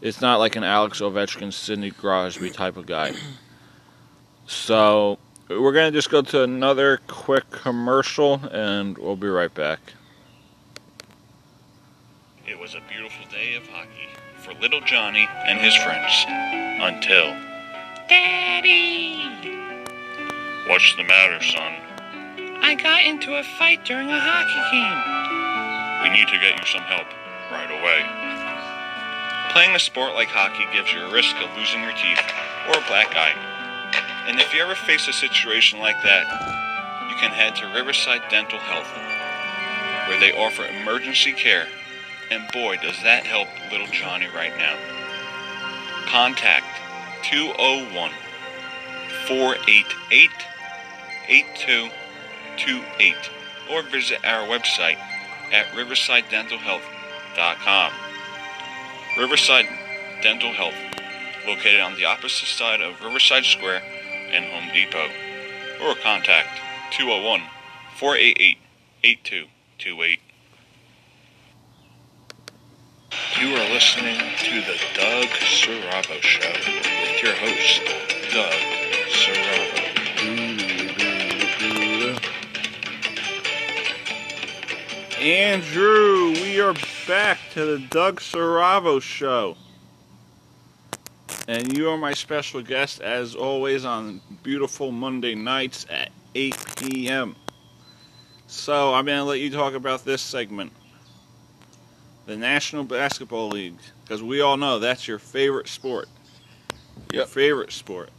It's 0.00 0.20
not 0.20 0.38
like 0.38 0.54
an 0.56 0.64
Alex 0.64 1.00
Ovechkin, 1.00 1.52
Sidney 1.52 1.90
Crosby 1.90 2.50
type 2.50 2.76
of 2.76 2.86
guy. 2.86 3.12
So 4.46 5.18
we're 5.48 5.72
gonna 5.72 5.90
just 5.90 6.10
go 6.10 6.22
to 6.22 6.42
another 6.42 7.00
quick 7.06 7.50
commercial, 7.50 8.40
and 8.52 8.96
we'll 8.96 9.16
be 9.16 9.28
right 9.28 9.52
back. 9.52 9.80
It 12.46 12.58
was 12.58 12.74
a 12.74 12.80
beautiful 12.88 13.26
day 13.30 13.56
of 13.56 13.66
hockey 13.68 14.08
for 14.38 14.54
little 14.54 14.80
Johnny 14.80 15.28
and 15.46 15.58
his 15.58 15.74
friends 15.76 16.24
until. 16.80 17.36
Daddy! 18.08 19.57
What's 20.68 20.94
the 20.96 21.02
matter, 21.02 21.42
son? 21.42 21.80
I 22.60 22.74
got 22.74 23.02
into 23.02 23.40
a 23.40 23.42
fight 23.56 23.86
during 23.86 24.10
a 24.10 24.20
hockey 24.20 24.60
game. 24.68 25.00
We 26.04 26.12
need 26.12 26.28
to 26.28 26.36
get 26.36 26.60
you 26.60 26.66
some 26.68 26.84
help 26.84 27.08
right 27.48 27.72
away. 27.72 28.04
Playing 29.54 29.74
a 29.74 29.78
sport 29.78 30.12
like 30.12 30.28
hockey 30.28 30.68
gives 30.76 30.92
you 30.92 31.00
a 31.00 31.10
risk 31.10 31.34
of 31.40 31.48
losing 31.56 31.80
your 31.80 31.96
teeth 31.96 32.20
or 32.68 32.76
a 32.76 32.84
black 32.84 33.16
eye. 33.16 33.32
And 34.28 34.38
if 34.38 34.52
you 34.52 34.60
ever 34.60 34.74
face 34.74 35.08
a 35.08 35.12
situation 35.14 35.80
like 35.80 35.96
that, 36.04 36.28
you 37.08 37.16
can 37.16 37.32
head 37.32 37.56
to 37.56 37.72
Riverside 37.72 38.28
Dental 38.28 38.60
Health, 38.60 38.92
where 40.04 40.20
they 40.20 40.36
offer 40.36 40.68
emergency 40.68 41.32
care. 41.32 41.64
And 42.30 42.44
boy, 42.52 42.76
does 42.76 43.02
that 43.04 43.24
help 43.24 43.48
little 43.72 43.88
Johnny 43.88 44.28
right 44.36 44.52
now. 44.60 44.76
Contact 46.12 46.68
201 47.24 48.12
488 49.24 50.28
8228 51.28 53.14
or 53.70 53.82
visit 53.82 54.24
our 54.24 54.48
website 54.48 54.96
at 55.52 55.66
riversidedentalhealth.com. 55.74 57.92
Riverside 59.18 59.66
Dental 60.22 60.52
Health, 60.52 60.74
located 61.46 61.80
on 61.80 61.96
the 61.96 62.04
opposite 62.04 62.46
side 62.46 62.80
of 62.80 63.02
Riverside 63.02 63.44
Square 63.44 63.82
and 64.32 64.44
Home 64.46 64.68
Depot, 64.72 65.10
or 65.82 65.94
contact 65.96 66.60
201 66.92 67.42
488 67.96 68.58
8228. 69.04 70.20
You 73.40 73.54
are 73.54 73.68
listening 73.70 74.18
to 74.38 74.60
the 74.62 74.76
Doug 74.94 75.28
Serravo 75.28 76.20
Show 76.20 76.50
with 76.50 77.22
your 77.22 77.34
host, 77.34 77.82
Doug 78.32 78.77
Andrew, 85.20 86.30
we 86.30 86.60
are 86.60 86.74
back 87.08 87.38
to 87.52 87.64
the 87.64 87.78
Doug 87.88 88.20
Serravo 88.20 89.02
Show. 89.02 89.56
And 91.48 91.76
you 91.76 91.90
are 91.90 91.96
my 91.98 92.12
special 92.14 92.62
guest, 92.62 93.00
as 93.00 93.34
always, 93.34 93.84
on 93.84 94.20
beautiful 94.44 94.92
Monday 94.92 95.34
nights 95.34 95.86
at 95.90 96.10
8 96.36 96.56
p.m. 96.76 97.34
So, 98.46 98.94
I'm 98.94 99.06
going 99.06 99.18
to 99.18 99.24
let 99.24 99.40
you 99.40 99.50
talk 99.50 99.74
about 99.74 100.04
this 100.04 100.22
segment 100.22 100.72
the 102.26 102.36
National 102.36 102.84
Basketball 102.84 103.48
League. 103.48 103.78
Because 104.04 104.22
we 104.22 104.40
all 104.42 104.56
know 104.56 104.78
that's 104.78 105.08
your 105.08 105.18
favorite 105.18 105.66
sport. 105.66 106.08
Your 107.12 107.22
Yep. 107.22 107.28
favorite 107.28 107.72
sport. 107.72 108.10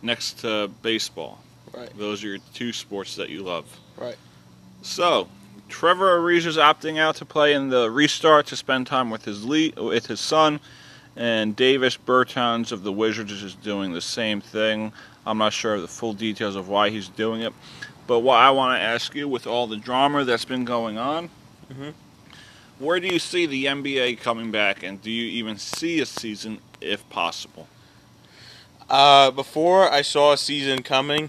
Next 0.00 0.38
to 0.40 0.68
baseball. 0.80 1.40
Right. 1.74 1.90
Those 1.98 2.24
are 2.24 2.28
your 2.28 2.38
two 2.54 2.72
sports 2.72 3.16
that 3.16 3.28
you 3.28 3.42
love. 3.42 3.66
Right. 3.96 4.16
So, 4.82 5.28
Trevor 5.68 6.18
Ariza's 6.18 6.56
opting 6.56 6.98
out 6.98 7.16
to 7.16 7.24
play 7.24 7.52
in 7.52 7.68
the 7.68 7.90
restart 7.90 8.46
to 8.46 8.56
spend 8.56 8.86
time 8.86 9.10
with 9.10 9.24
his 9.24 9.44
le- 9.44 9.70
with 9.76 10.06
his 10.06 10.20
son, 10.20 10.60
and 11.16 11.54
Davis 11.54 11.96
Bertans 11.96 12.72
of 12.72 12.82
the 12.82 12.92
Wizards 12.92 13.42
is 13.42 13.54
doing 13.54 13.92
the 13.92 14.00
same 14.00 14.40
thing. 14.40 14.92
I'm 15.26 15.38
not 15.38 15.52
sure 15.52 15.74
of 15.74 15.82
the 15.82 15.88
full 15.88 16.14
details 16.14 16.56
of 16.56 16.68
why 16.68 16.90
he's 16.90 17.08
doing 17.08 17.42
it, 17.42 17.52
but 18.06 18.20
what 18.20 18.38
I 18.38 18.50
want 18.50 18.78
to 18.78 18.82
ask 18.82 19.14
you, 19.14 19.28
with 19.28 19.46
all 19.46 19.66
the 19.66 19.76
drama 19.76 20.24
that's 20.24 20.44
been 20.46 20.64
going 20.64 20.96
on, 20.96 21.28
Mhm. 21.70 21.92
where 22.78 22.98
do 22.98 23.08
you 23.08 23.18
see 23.18 23.44
the 23.44 23.66
NBA 23.68 24.14
coming 24.16 24.50
back, 24.50 24.82
and 24.82 25.02
do 25.02 25.10
you 25.10 25.26
even 25.30 25.58
see 25.58 26.00
a 26.00 26.06
season 26.06 26.60
if 26.80 27.08
possible? 27.10 27.68
Uh, 28.88 29.30
before 29.30 29.92
I 29.92 30.00
saw 30.00 30.32
a 30.32 30.38
season 30.38 30.82
coming, 30.82 31.28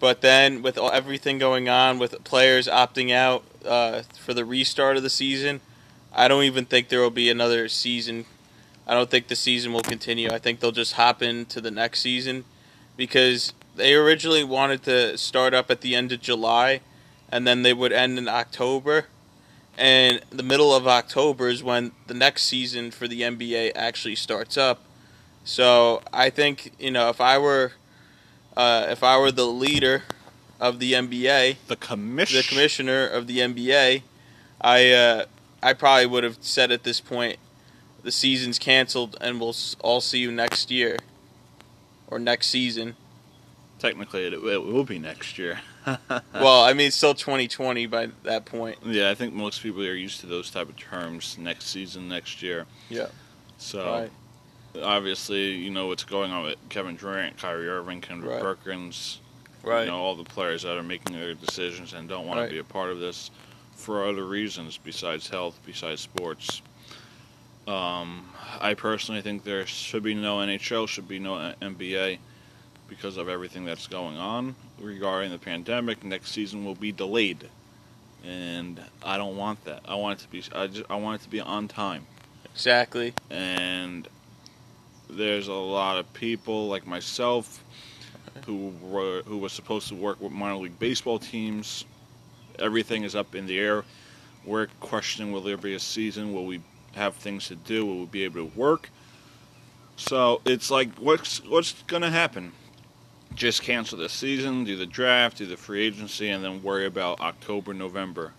but 0.00 0.22
then 0.22 0.60
with 0.60 0.76
all, 0.76 0.90
everything 0.90 1.38
going 1.38 1.68
on 1.68 2.00
with 2.00 2.24
players 2.24 2.66
opting 2.66 3.12
out 3.12 3.44
uh, 3.64 4.02
for 4.18 4.34
the 4.34 4.44
restart 4.44 4.96
of 4.96 5.02
the 5.02 5.10
season, 5.10 5.60
I 6.12 6.28
don't 6.28 6.44
even 6.44 6.64
think 6.64 6.88
there 6.88 7.00
will 7.00 7.10
be 7.10 7.30
another 7.30 7.68
season. 7.68 8.24
I 8.86 8.94
don't 8.94 9.10
think 9.10 9.28
the 9.28 9.36
season 9.36 9.72
will 9.72 9.82
continue. 9.82 10.30
I 10.30 10.38
think 10.38 10.60
they'll 10.60 10.72
just 10.72 10.94
hop 10.94 11.22
into 11.22 11.60
the 11.60 11.70
next 11.70 12.00
season 12.00 12.44
because 12.96 13.52
they 13.76 13.94
originally 13.94 14.44
wanted 14.44 14.82
to 14.84 15.16
start 15.16 15.54
up 15.54 15.70
at 15.70 15.80
the 15.80 15.94
end 15.94 16.12
of 16.12 16.20
July 16.20 16.80
and 17.30 17.46
then 17.46 17.62
they 17.62 17.72
would 17.72 17.92
end 17.92 18.18
in 18.18 18.28
October. 18.28 19.06
And 19.78 20.20
the 20.30 20.42
middle 20.42 20.74
of 20.74 20.86
October 20.86 21.48
is 21.48 21.62
when 21.62 21.92
the 22.06 22.14
next 22.14 22.42
season 22.42 22.90
for 22.90 23.06
the 23.06 23.22
NBA 23.22 23.72
actually 23.74 24.16
starts 24.16 24.56
up. 24.56 24.82
So 25.44 26.02
I 26.12 26.28
think 26.30 26.72
you 26.78 26.90
know 26.90 27.08
if 27.08 27.20
I 27.20 27.38
were 27.38 27.72
uh, 28.56 28.86
if 28.90 29.02
I 29.02 29.18
were 29.18 29.32
the 29.32 29.46
leader 29.46 30.02
of 30.60 30.78
the 30.78 30.92
NBA, 30.92 31.56
The 31.68 31.76
commission. 31.76 32.36
the 32.36 32.42
commissioner 32.44 33.06
of 33.06 33.26
the 33.26 33.38
NBA, 33.38 34.02
I 34.60 34.90
uh, 34.92 35.24
I 35.62 35.72
probably 35.72 36.06
would 36.06 36.22
have 36.24 36.38
said 36.40 36.70
at 36.70 36.82
this 36.84 37.00
point 37.00 37.38
the 38.02 38.12
season's 38.12 38.58
canceled 38.58 39.16
and 39.20 39.40
we'll 39.40 39.56
all 39.80 40.00
see 40.00 40.18
you 40.18 40.30
next 40.30 40.70
year 40.70 40.96
or 42.06 42.18
next 42.18 42.48
season. 42.48 42.96
Technically, 43.78 44.24
it, 44.26 44.34
it 44.34 44.42
will 44.64 44.84
be 44.84 44.98
next 44.98 45.38
year. 45.38 45.60
well, 46.34 46.62
I 46.64 46.74
mean 46.74 46.88
it's 46.88 46.96
still 46.96 47.14
2020 47.14 47.86
by 47.86 48.08
that 48.24 48.44
point. 48.44 48.78
Yeah, 48.84 49.10
I 49.10 49.14
think 49.14 49.32
most 49.32 49.62
people 49.62 49.80
are 49.82 49.94
used 49.94 50.20
to 50.20 50.26
those 50.26 50.50
type 50.50 50.68
of 50.68 50.76
terms. 50.76 51.38
Next 51.38 51.66
season, 51.68 52.08
next 52.08 52.42
year. 52.42 52.66
Yeah. 52.90 53.06
So 53.56 53.86
Right. 54.74 54.82
obviously, 54.82 55.52
you 55.52 55.70
know 55.70 55.86
what's 55.86 56.04
going 56.04 56.30
on 56.32 56.44
with 56.44 56.56
Kevin 56.68 56.96
Durant, 56.96 57.38
Kyrie 57.38 57.68
Irving, 57.68 58.02
Kendrick 58.02 58.32
Right. 58.32 58.42
Perkins. 58.42 59.20
Right. 59.62 59.84
You 59.84 59.90
know 59.90 59.98
all 59.98 60.14
the 60.16 60.24
players 60.24 60.62
that 60.62 60.76
are 60.76 60.82
making 60.82 61.14
their 61.14 61.34
decisions 61.34 61.92
and 61.92 62.08
don't 62.08 62.26
want 62.26 62.40
Right. 62.40 62.46
to 62.46 62.52
be 62.52 62.58
a 62.58 62.64
part 62.64 62.90
of 62.90 62.98
this 63.00 63.30
for 63.76 64.06
other 64.06 64.24
reasons 64.24 64.78
besides 64.82 65.28
health, 65.28 65.58
besides 65.66 66.00
sports. 66.00 66.62
Um, 67.68 68.28
I 68.60 68.74
personally 68.74 69.20
think 69.20 69.44
there 69.44 69.66
should 69.66 70.02
be 70.02 70.14
no 70.14 70.38
NHL, 70.38 70.88
should 70.88 71.06
be 71.08 71.18
no 71.18 71.54
NBA 71.60 72.18
because 72.88 73.16
of 73.16 73.28
everything 73.28 73.64
that's 73.64 73.86
going 73.86 74.16
on 74.16 74.56
regarding 74.80 75.30
the 75.30 75.38
pandemic. 75.38 76.02
Next 76.02 76.32
season 76.32 76.64
will 76.64 76.74
be 76.74 76.90
delayed, 76.90 77.48
and 78.24 78.82
I 79.04 79.16
don't 79.18 79.36
want 79.36 79.64
that. 79.66 79.82
I 79.86 79.94
want 79.94 80.18
it 80.18 80.22
to 80.24 80.28
be. 80.30 80.42
I, 80.54 80.66
just, 80.66 80.90
I 80.90 80.96
want 80.96 81.20
it 81.20 81.24
to 81.24 81.30
be 81.30 81.40
on 81.40 81.68
time 81.68 82.06
Exactly. 82.54 83.14
and 83.30 84.08
there's 85.08 85.48
a 85.48 85.52
lot 85.52 85.98
of 85.98 86.12
people 86.14 86.68
like 86.68 86.86
myself 86.86 87.62
who 88.44 88.72
were 88.82 89.22
who 89.26 89.38
was 89.38 89.52
supposed 89.52 89.88
to 89.88 89.94
work 89.94 90.20
with 90.20 90.32
minor 90.32 90.56
league 90.56 90.78
baseball 90.78 91.18
teams. 91.18 91.84
Everything 92.58 93.04
is 93.04 93.14
up 93.14 93.34
in 93.34 93.46
the 93.46 93.58
air. 93.58 93.84
We're 94.44 94.68
questioning 94.80 95.32
will 95.32 95.42
there 95.42 95.56
be 95.56 95.74
a 95.74 95.80
season? 95.80 96.32
Will 96.32 96.46
we 96.46 96.60
have 96.94 97.14
things 97.16 97.48
to 97.48 97.56
do? 97.56 97.86
Will 97.86 98.00
we 98.00 98.06
be 98.06 98.24
able 98.24 98.46
to 98.48 98.58
work? 98.58 98.90
So 99.96 100.40
it's 100.44 100.70
like 100.70 100.94
what's 100.96 101.44
what's 101.44 101.72
gonna 101.86 102.10
happen? 102.10 102.52
Just 103.34 103.62
cancel 103.62 103.98
the 103.98 104.08
season, 104.08 104.64
do 104.64 104.76
the 104.76 104.86
draft, 104.86 105.38
do 105.38 105.46
the 105.46 105.56
free 105.56 105.82
agency, 105.82 106.30
and 106.30 106.42
then 106.42 106.62
worry 106.62 106.86
about 106.86 107.20
October, 107.20 107.72
November 107.72 108.32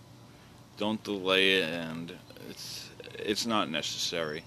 Don't 0.76 1.02
delay 1.02 1.54
it, 1.60 1.70
and 1.70 2.12
it's 2.50 2.90
it's 3.18 3.46
not 3.46 3.70
necessary. 3.70 4.42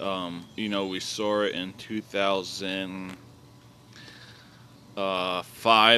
Um, 0.00 0.46
you 0.56 0.68
know, 0.68 0.86
we 0.86 1.00
saw 1.00 1.42
it 1.42 1.54
in 1.54 1.72
2005. 1.74 3.25
Uh, 4.96 5.42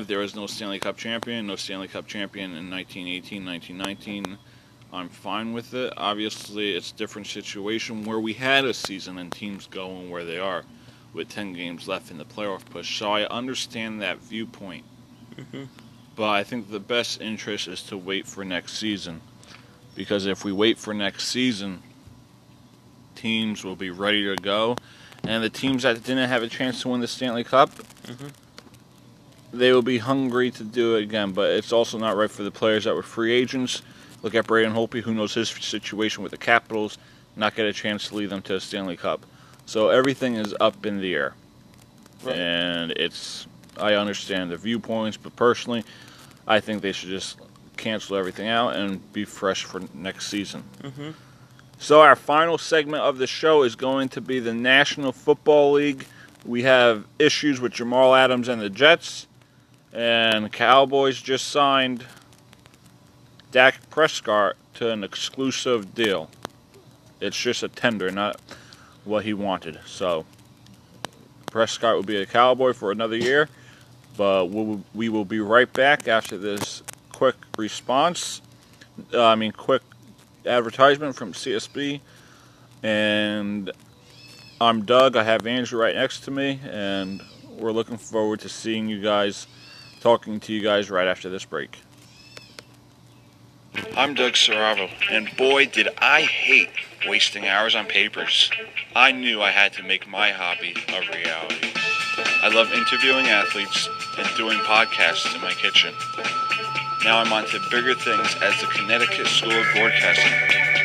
there 0.01 0.19
was 0.19 0.35
no 0.35 0.47
Stanley 0.47 0.81
Cup 0.81 0.97
champion, 0.97 1.47
no 1.47 1.57
Stanley 1.57 1.89
Cup 1.89 2.07
champion 2.07 2.57
in 2.57 2.69
1918, 2.69 3.45
1919. 3.45 4.39
I'm 4.93 5.09
fine 5.09 5.53
with 5.53 5.75
it. 5.75 5.93
Obviously, 5.97 6.75
it's 6.75 6.91
a 6.91 6.95
different 6.95 7.27
situation 7.27 8.05
where 8.05 8.19
we 8.19 8.33
had 8.33 8.65
a 8.65 8.75
season 8.75 9.19
and 9.19 9.31
teams 9.31 9.67
going 9.67 10.11
where 10.11 10.25
they 10.25 10.39
are 10.39 10.65
with 11.13 11.29
10 11.29 11.53
games 11.53 11.87
left 11.87 12.11
in 12.11 12.19
the 12.19 12.25
playoff 12.25 12.65
push. 12.65 12.99
So 12.99 13.13
I 13.13 13.27
understand 13.27 14.03
that 14.03 14.19
viewpoint. 14.19 14.85
Mm-hmm. 15.37 15.65
But 16.17 16.31
I 16.31 16.43
think 16.43 16.71
the 16.71 16.81
best 16.81 17.21
interest 17.21 17.69
is 17.69 17.83
to 17.85 17.97
wait 17.97 18.27
for 18.27 18.45
next 18.45 18.79
season. 18.79 19.21
Because 19.95 20.27
if 20.27 20.45
we 20.45 20.53
wait 20.53 20.79
for 20.79 20.95
next 20.95 21.29
season, 21.29 21.83
teams 23.15 23.65
will 23.65 23.77
be 23.77 23.91
ready 23.91 24.25
to 24.25 24.37
go. 24.37 24.77
And 25.25 25.45
the 25.45 25.51
teams 25.51 25.83
that 25.83 26.03
didn't 26.03 26.29
have 26.29 26.43
a 26.43 26.49
chance 26.49 26.83
to 26.83 26.89
win 26.89 27.01
the 27.01 27.09
Stanley 27.09 27.45
Cup, 27.45 27.71
Mhm. 28.07 28.33
They 29.53 29.73
will 29.73 29.83
be 29.83 29.99
hungry 29.99 30.51
to 30.53 30.65
do 30.65 30.97
it 30.97 31.03
again. 31.03 31.33
But 31.33 31.51
it's 31.51 31.73
also 31.73 31.99
not 31.99 32.17
right 32.17 32.31
for 32.31 32.43
the 32.43 32.51
players 32.51 32.85
that 32.85 32.95
were 32.95 33.03
free 33.03 33.33
agents. 33.33 33.83
Look 34.23 34.35
at 34.35 34.47
Braden 34.47 34.73
Holtby, 34.73 35.03
who 35.03 35.15
knows 35.15 35.35
his 35.35 35.49
situation 35.49 36.23
with 36.23 36.33
the 36.33 36.39
Capitals, 36.39 36.99
not 37.37 37.55
get 37.55 37.67
a 37.67 37.73
chance 37.73 38.09
to 38.09 38.17
lead 38.17 38.31
them 38.31 38.43
to 38.43 38.57
a 38.57 38.61
Stanley 38.61 38.97
Cup. 38.97 39.25
So 39.67 39.91
everything 39.91 40.35
is 40.35 40.55
up 40.61 40.85
in 40.87 41.01
the 41.01 41.15
air. 41.15 41.35
Right. 42.25 42.37
And 42.37 42.91
it's, 42.93 43.47
I 43.77 43.95
understand 43.95 44.51
the 44.51 44.57
viewpoints, 44.57 45.17
but 45.17 45.37
personally, 45.37 45.85
I 46.49 46.59
think 46.59 46.83
they 46.83 46.93
should 46.93 47.11
just 47.11 47.39
cancel 47.77 48.17
everything 48.17 48.49
out 48.49 48.75
and 48.75 49.13
be 49.13 49.25
fresh 49.25 49.63
for 49.65 49.81
next 49.95 50.27
season. 50.27 50.65
Mhm. 50.83 51.15
So 51.79 52.01
our 52.01 52.17
final 52.17 52.59
segment 52.59 53.05
of 53.05 53.19
the 53.19 53.27
show 53.29 53.63
is 53.63 53.77
going 53.77 54.09
to 54.11 54.21
be 54.21 54.41
the 54.41 54.53
National 54.53 55.13
Football 55.13 55.73
League. 55.75 56.07
We 56.45 56.63
have 56.63 57.05
issues 57.21 57.61
with 57.61 57.73
Jamal 57.73 58.17
Adams 58.17 58.49
and 58.49 58.61
the 58.61 58.69
Jets, 58.71 59.29
and 59.93 60.53
Cowboys 60.53 61.21
just 61.21 61.49
signed 61.49 62.05
Dak 63.51 63.89
Prescott 63.91 64.57
to 64.75 64.91
an 64.91 65.03
exclusive 65.03 65.95
deal. 65.95 66.31
It's 67.21 67.37
just 67.37 67.63
a 67.63 67.69
tender, 67.69 68.11
not 68.11 68.41
what 69.05 69.25
he 69.25 69.35
wanted. 69.35 69.81
So 69.87 70.25
Prescott 71.51 71.97
will 71.97 72.03
be 72.03 72.17
a 72.17 72.27
Cowboy 72.27 72.73
for 72.73 72.93
another 72.93 73.17
year, 73.17 73.49
but 74.17 74.47
we'll, 74.47 74.83
we 74.95 75.09
will 75.09 75.25
be 75.25 75.41
right 75.41 75.73
back 75.73 76.07
after 76.07 76.37
this 76.37 76.83
quick 77.13 77.37
response. 77.57 78.43
Uh, 79.13 79.25
I 79.25 79.35
mean, 79.35 79.53
quick 79.53 79.83
advertisement 80.47 81.17
from 81.17 81.33
CSB. 81.33 82.01
And 82.83 83.71
I'm 84.61 84.85
Doug. 84.85 85.17
I 85.17 85.25
have 85.25 85.47
Andrew 85.47 85.81
right 85.81 85.95
next 85.95 86.21
to 86.21 86.31
me, 86.31 86.61
and 86.65 87.23
we're 87.59 87.73
looking 87.73 87.97
forward 87.97 88.41
to 88.41 88.49
seeing 88.49 88.89
you 88.89 89.01
guys, 89.01 89.47
talking 90.01 90.41
to 90.41 90.53
you 90.53 90.61
guys 90.61 90.91
right 90.91 91.07
after 91.07 91.29
this 91.29 91.45
break. 91.45 91.79
I'm 93.97 94.15
Doug 94.15 94.33
Saravo, 94.33 94.91
and 95.11 95.29
boy, 95.37 95.67
did 95.67 95.89
I 95.99 96.23
hate 96.23 96.71
wasting 97.07 97.47
hours 97.47 97.75
on 97.75 97.87
papers. 97.87 98.51
I 98.95 99.13
knew 99.13 99.43
I 99.43 99.51
had 99.51 99.73
to 99.75 99.83
make 99.83 100.09
my 100.09 100.31
hobby 100.31 100.75
a 100.89 101.01
reality. 101.15 101.69
I 102.43 102.49
love 102.49 102.73
interviewing 102.73 103.27
athletes 103.27 103.89
and 104.19 104.29
doing 104.37 104.59
podcasts 104.61 105.35
in 105.35 105.41
my 105.41 105.53
kitchen. 105.53 105.95
Now 107.05 107.19
I'm 107.19 107.33
on 107.33 107.47
to 107.47 107.61
bigger 107.71 107.95
things 107.95 108.35
as 108.43 108.61
the 108.61 108.67
Connecticut 108.67 109.27
School 109.27 109.53
of 109.53 109.67
Broadcasting 109.73 110.33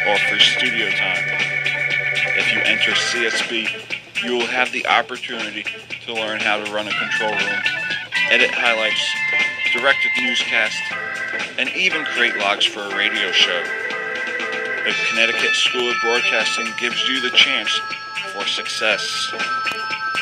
offers 0.07 0.43
studio 0.43 0.89
time. 0.89 1.23
If 2.35 2.53
you 2.53 2.59
enter 2.61 2.91
CSB, 2.91 4.23
you 4.23 4.33
will 4.33 4.47
have 4.47 4.71
the 4.71 4.85
opportunity 4.87 5.65
to 6.05 6.13
learn 6.13 6.39
how 6.39 6.63
to 6.63 6.71
run 6.71 6.87
a 6.87 6.91
control 6.91 7.31
room, 7.31 7.61
edit 8.33 8.49
highlights, 8.49 9.05
direct 9.77 9.99
a 10.01 10.21
newscast, 10.23 10.81
and 11.59 11.69
even 11.77 12.03
create 12.03 12.35
logs 12.37 12.65
for 12.65 12.79
a 12.79 12.97
radio 12.97 13.31
show. 13.31 13.61
The 14.83 14.95
Connecticut 15.07 15.53
School 15.53 15.91
of 15.91 15.95
Broadcasting 16.01 16.65
gives 16.79 17.07
you 17.07 17.21
the 17.21 17.29
chance 17.29 17.69
for 18.33 18.43
success. 18.47 19.31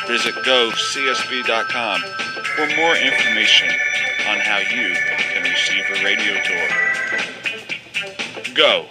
Visit 0.06 0.34
gocsb.com 0.44 2.00
for 2.52 2.66
more 2.76 2.96
information 3.00 3.70
on 4.28 4.40
how 4.40 4.58
you 4.58 4.92
can 5.32 5.48
receive 5.48 5.84
a 5.88 6.04
radio 6.04 6.36
tour. 6.44 6.68
Go 8.54 8.88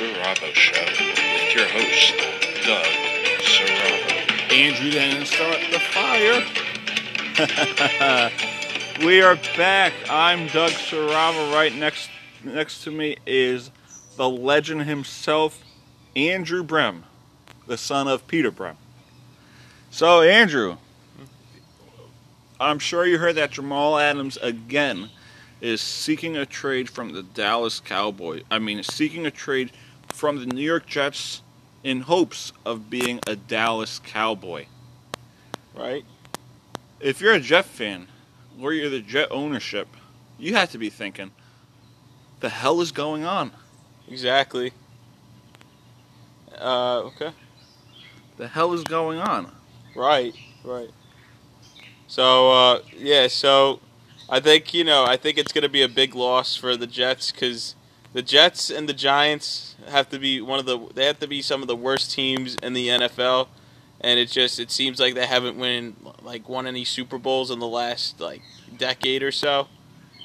Saravo 0.00 0.54
Show 0.54 0.80
with 0.80 1.54
your 1.54 1.68
host, 1.68 2.14
Doug 2.64 2.86
Saravo. 3.42 4.50
Andrew 4.50 4.90
didn't 4.90 5.26
start 5.26 5.58
the 5.70 5.78
fire. 5.78 6.40
we 9.06 9.20
are 9.20 9.36
back. 9.58 9.92
I'm 10.08 10.46
Doug 10.46 10.70
Sarava. 10.70 11.52
Right 11.52 11.74
next 11.74 12.08
next 12.42 12.82
to 12.84 12.90
me 12.90 13.18
is 13.26 13.70
the 14.16 14.26
legend 14.26 14.84
himself, 14.84 15.62
Andrew 16.16 16.62
Brehm, 16.62 17.04
the 17.66 17.76
son 17.76 18.08
of 18.08 18.26
Peter 18.26 18.50
Brehm. 18.50 18.78
So, 19.90 20.22
Andrew, 20.22 20.78
I'm 22.58 22.78
sure 22.78 23.04
you 23.04 23.18
heard 23.18 23.34
that 23.34 23.50
Jamal 23.50 23.98
Adams 23.98 24.38
again 24.38 25.10
is 25.60 25.82
seeking 25.82 26.38
a 26.38 26.46
trade 26.46 26.88
from 26.88 27.12
the 27.12 27.22
Dallas 27.22 27.80
Cowboys. 27.80 28.44
I 28.50 28.58
mean, 28.58 28.82
seeking 28.82 29.26
a 29.26 29.30
trade 29.30 29.70
from 30.12 30.38
the 30.38 30.46
New 30.46 30.62
York 30.62 30.86
Jets 30.86 31.42
in 31.82 32.02
hopes 32.02 32.52
of 32.64 32.90
being 32.90 33.20
a 33.26 33.36
Dallas 33.36 33.98
Cowboy. 33.98 34.66
Right? 35.74 36.04
If 37.00 37.20
you're 37.20 37.34
a 37.34 37.40
Jet 37.40 37.64
fan, 37.64 38.08
or 38.60 38.72
you're 38.72 38.90
the 38.90 39.00
Jet 39.00 39.28
ownership, 39.30 39.88
you 40.38 40.54
have 40.54 40.70
to 40.72 40.78
be 40.78 40.90
thinking, 40.90 41.30
the 42.40 42.48
hell 42.48 42.80
is 42.80 42.92
going 42.92 43.24
on? 43.24 43.52
Exactly. 44.08 44.72
Uh, 46.58 46.98
okay. 47.04 47.32
The 48.36 48.48
hell 48.48 48.72
is 48.72 48.84
going 48.84 49.18
on? 49.18 49.50
Right, 49.94 50.34
right. 50.64 50.90
So, 52.06 52.50
uh, 52.52 52.80
yeah, 52.96 53.28
so 53.28 53.80
I 54.28 54.40
think, 54.40 54.74
you 54.74 54.84
know, 54.84 55.04
I 55.04 55.16
think 55.16 55.38
it's 55.38 55.52
going 55.52 55.62
to 55.62 55.68
be 55.68 55.82
a 55.82 55.88
big 55.88 56.14
loss 56.14 56.56
for 56.56 56.76
the 56.76 56.86
Jets 56.86 57.30
because 57.30 57.74
the 58.12 58.22
Jets 58.22 58.70
and 58.70 58.88
the 58.88 58.94
Giants 58.94 59.76
have 59.88 60.08
to 60.10 60.18
be 60.18 60.40
one 60.40 60.58
of 60.58 60.66
the, 60.66 60.78
they 60.94 61.06
have 61.06 61.20
to 61.20 61.28
be 61.28 61.42
some 61.42 61.62
of 61.62 61.68
the 61.68 61.76
worst 61.76 62.10
teams 62.10 62.56
in 62.56 62.72
the 62.72 62.88
NFL. 62.88 63.48
And 64.00 64.18
it 64.18 64.30
just, 64.30 64.58
it 64.58 64.70
seems 64.70 64.98
like 64.98 65.14
they 65.14 65.26
haven't 65.26 65.58
win, 65.58 65.94
like, 66.22 66.48
won 66.48 66.66
any 66.66 66.84
Super 66.84 67.18
Bowls 67.18 67.50
in 67.50 67.58
the 67.58 67.66
last, 67.66 68.18
like, 68.18 68.40
decade 68.78 69.22
or 69.22 69.30
so. 69.30 69.68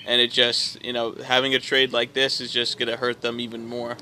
And 0.08 0.22
it 0.22 0.32
just, 0.32 0.84
you 0.84 0.94
know, 0.94 1.12
having 1.14 1.56
a 1.56 1.60
trade 1.60 1.92
like 1.92 2.14
this 2.14 2.40
is 2.40 2.54
just 2.54 2.78
going 2.78 2.88
to 2.88 2.96
hurt 2.96 3.22
them 3.22 3.40
even 3.40 3.66
more. 3.66 3.98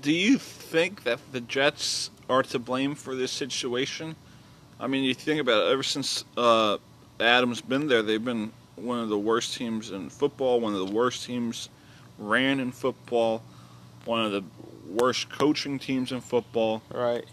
Do 0.00 0.12
you 0.12 0.38
think 0.38 1.04
that 1.04 1.20
the 1.32 1.40
Jets 1.40 2.10
are 2.28 2.42
to 2.44 2.58
blame 2.58 2.94
for 2.94 3.14
this 3.14 3.30
situation? 3.30 4.16
I 4.80 4.88
mean, 4.88 5.04
you 5.04 5.14
think 5.14 5.40
about 5.40 5.68
it, 5.68 5.72
ever 5.72 5.82
since 5.82 6.24
uh, 6.36 6.78
Adams 7.20 7.60
been 7.60 7.86
there, 7.86 8.02
they've 8.02 8.24
been 8.24 8.50
one 8.76 8.98
of 8.98 9.08
the 9.08 9.18
worst 9.18 9.56
teams 9.56 9.92
in 9.92 10.10
football, 10.10 10.60
one 10.60 10.74
of 10.74 10.86
the 10.86 10.92
worst 10.92 11.24
teams 11.24 11.68
ran 12.18 12.60
in 12.60 12.72
football, 12.72 13.42
one 14.04 14.24
of 14.24 14.32
the 14.32 14.44
worst 14.88 15.28
coaching 15.30 15.78
teams 15.78 16.12
in 16.12 16.20
football. 16.20 16.82
Right. 16.90 17.24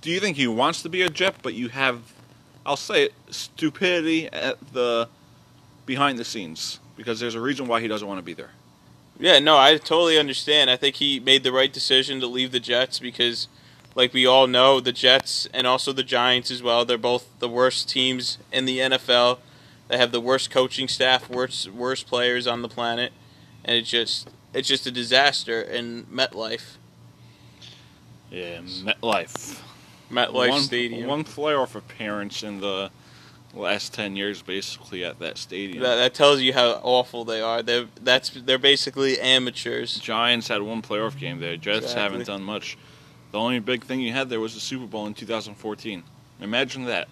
Do 0.00 0.10
you 0.10 0.18
think 0.18 0.36
he 0.36 0.48
wants 0.48 0.82
to 0.82 0.88
be 0.88 1.02
a 1.02 1.08
Jet, 1.08 1.36
but 1.42 1.54
you 1.54 1.68
have, 1.68 2.12
I'll 2.66 2.76
say 2.76 3.04
it, 3.04 3.14
stupidity 3.30 4.26
at 4.28 4.58
the 4.72 5.08
behind 5.86 6.18
the 6.18 6.24
scenes? 6.24 6.80
Because 6.96 7.20
there's 7.20 7.36
a 7.36 7.40
reason 7.40 7.68
why 7.68 7.80
he 7.80 7.88
doesn't 7.88 8.06
want 8.06 8.18
to 8.18 8.24
be 8.24 8.34
there. 8.34 8.50
Yeah, 9.18 9.38
no, 9.38 9.56
I 9.56 9.76
totally 9.76 10.18
understand. 10.18 10.70
I 10.70 10.76
think 10.76 10.96
he 10.96 11.20
made 11.20 11.44
the 11.44 11.52
right 11.52 11.72
decision 11.72 12.20
to 12.20 12.26
leave 12.26 12.50
the 12.50 12.58
Jets 12.58 12.98
because, 12.98 13.46
like 13.94 14.12
we 14.12 14.26
all 14.26 14.48
know, 14.48 14.80
the 14.80 14.90
Jets 14.92 15.46
and 15.54 15.66
also 15.66 15.92
the 15.92 16.02
Giants 16.02 16.50
as 16.50 16.62
well, 16.62 16.84
they're 16.84 16.98
both 16.98 17.28
the 17.38 17.48
worst 17.48 17.88
teams 17.88 18.38
in 18.50 18.64
the 18.64 18.78
NFL. 18.78 19.38
They 19.92 19.98
have 19.98 20.10
the 20.10 20.22
worst 20.22 20.50
coaching 20.50 20.88
staff, 20.88 21.28
worst 21.28 21.68
worst 21.70 22.06
players 22.06 22.46
on 22.46 22.62
the 22.62 22.68
planet, 22.68 23.12
and 23.62 23.76
it's 23.76 23.90
just 23.90 24.26
it's 24.54 24.66
just 24.66 24.86
a 24.86 24.90
disaster 24.90 25.60
in 25.60 26.04
MetLife, 26.04 26.76
Yeah, 28.30 28.60
MetLife. 28.60 29.60
MetLife 30.10 30.48
one, 30.48 30.62
Stadium. 30.62 31.08
One 31.10 31.24
playoff 31.24 31.74
appearance 31.74 32.42
in 32.42 32.62
the 32.62 32.90
last 33.52 33.92
ten 33.92 34.16
years 34.16 34.40
basically 34.40 35.04
at 35.04 35.18
that 35.18 35.36
stadium. 35.36 35.82
That, 35.82 35.96
that 35.96 36.14
tells 36.14 36.40
you 36.40 36.54
how 36.54 36.80
awful 36.82 37.26
they 37.26 37.42
are. 37.42 37.62
They're 37.62 37.84
that's 38.00 38.30
they're 38.30 38.56
basically 38.56 39.20
amateurs. 39.20 39.98
Giants 39.98 40.48
had 40.48 40.62
one 40.62 40.80
playoff 40.80 41.18
game 41.18 41.38
there. 41.38 41.58
Jets 41.58 41.84
Exactly. 41.84 42.02
haven't 42.02 42.26
done 42.28 42.42
much. 42.42 42.78
The 43.30 43.38
only 43.38 43.58
big 43.58 43.84
thing 43.84 44.00
you 44.00 44.14
had 44.14 44.30
there 44.30 44.40
was 44.40 44.54
the 44.54 44.60
Super 44.60 44.86
Bowl 44.86 45.06
in 45.06 45.12
2014. 45.12 46.02
Imagine 46.40 46.86
that. 46.86 47.08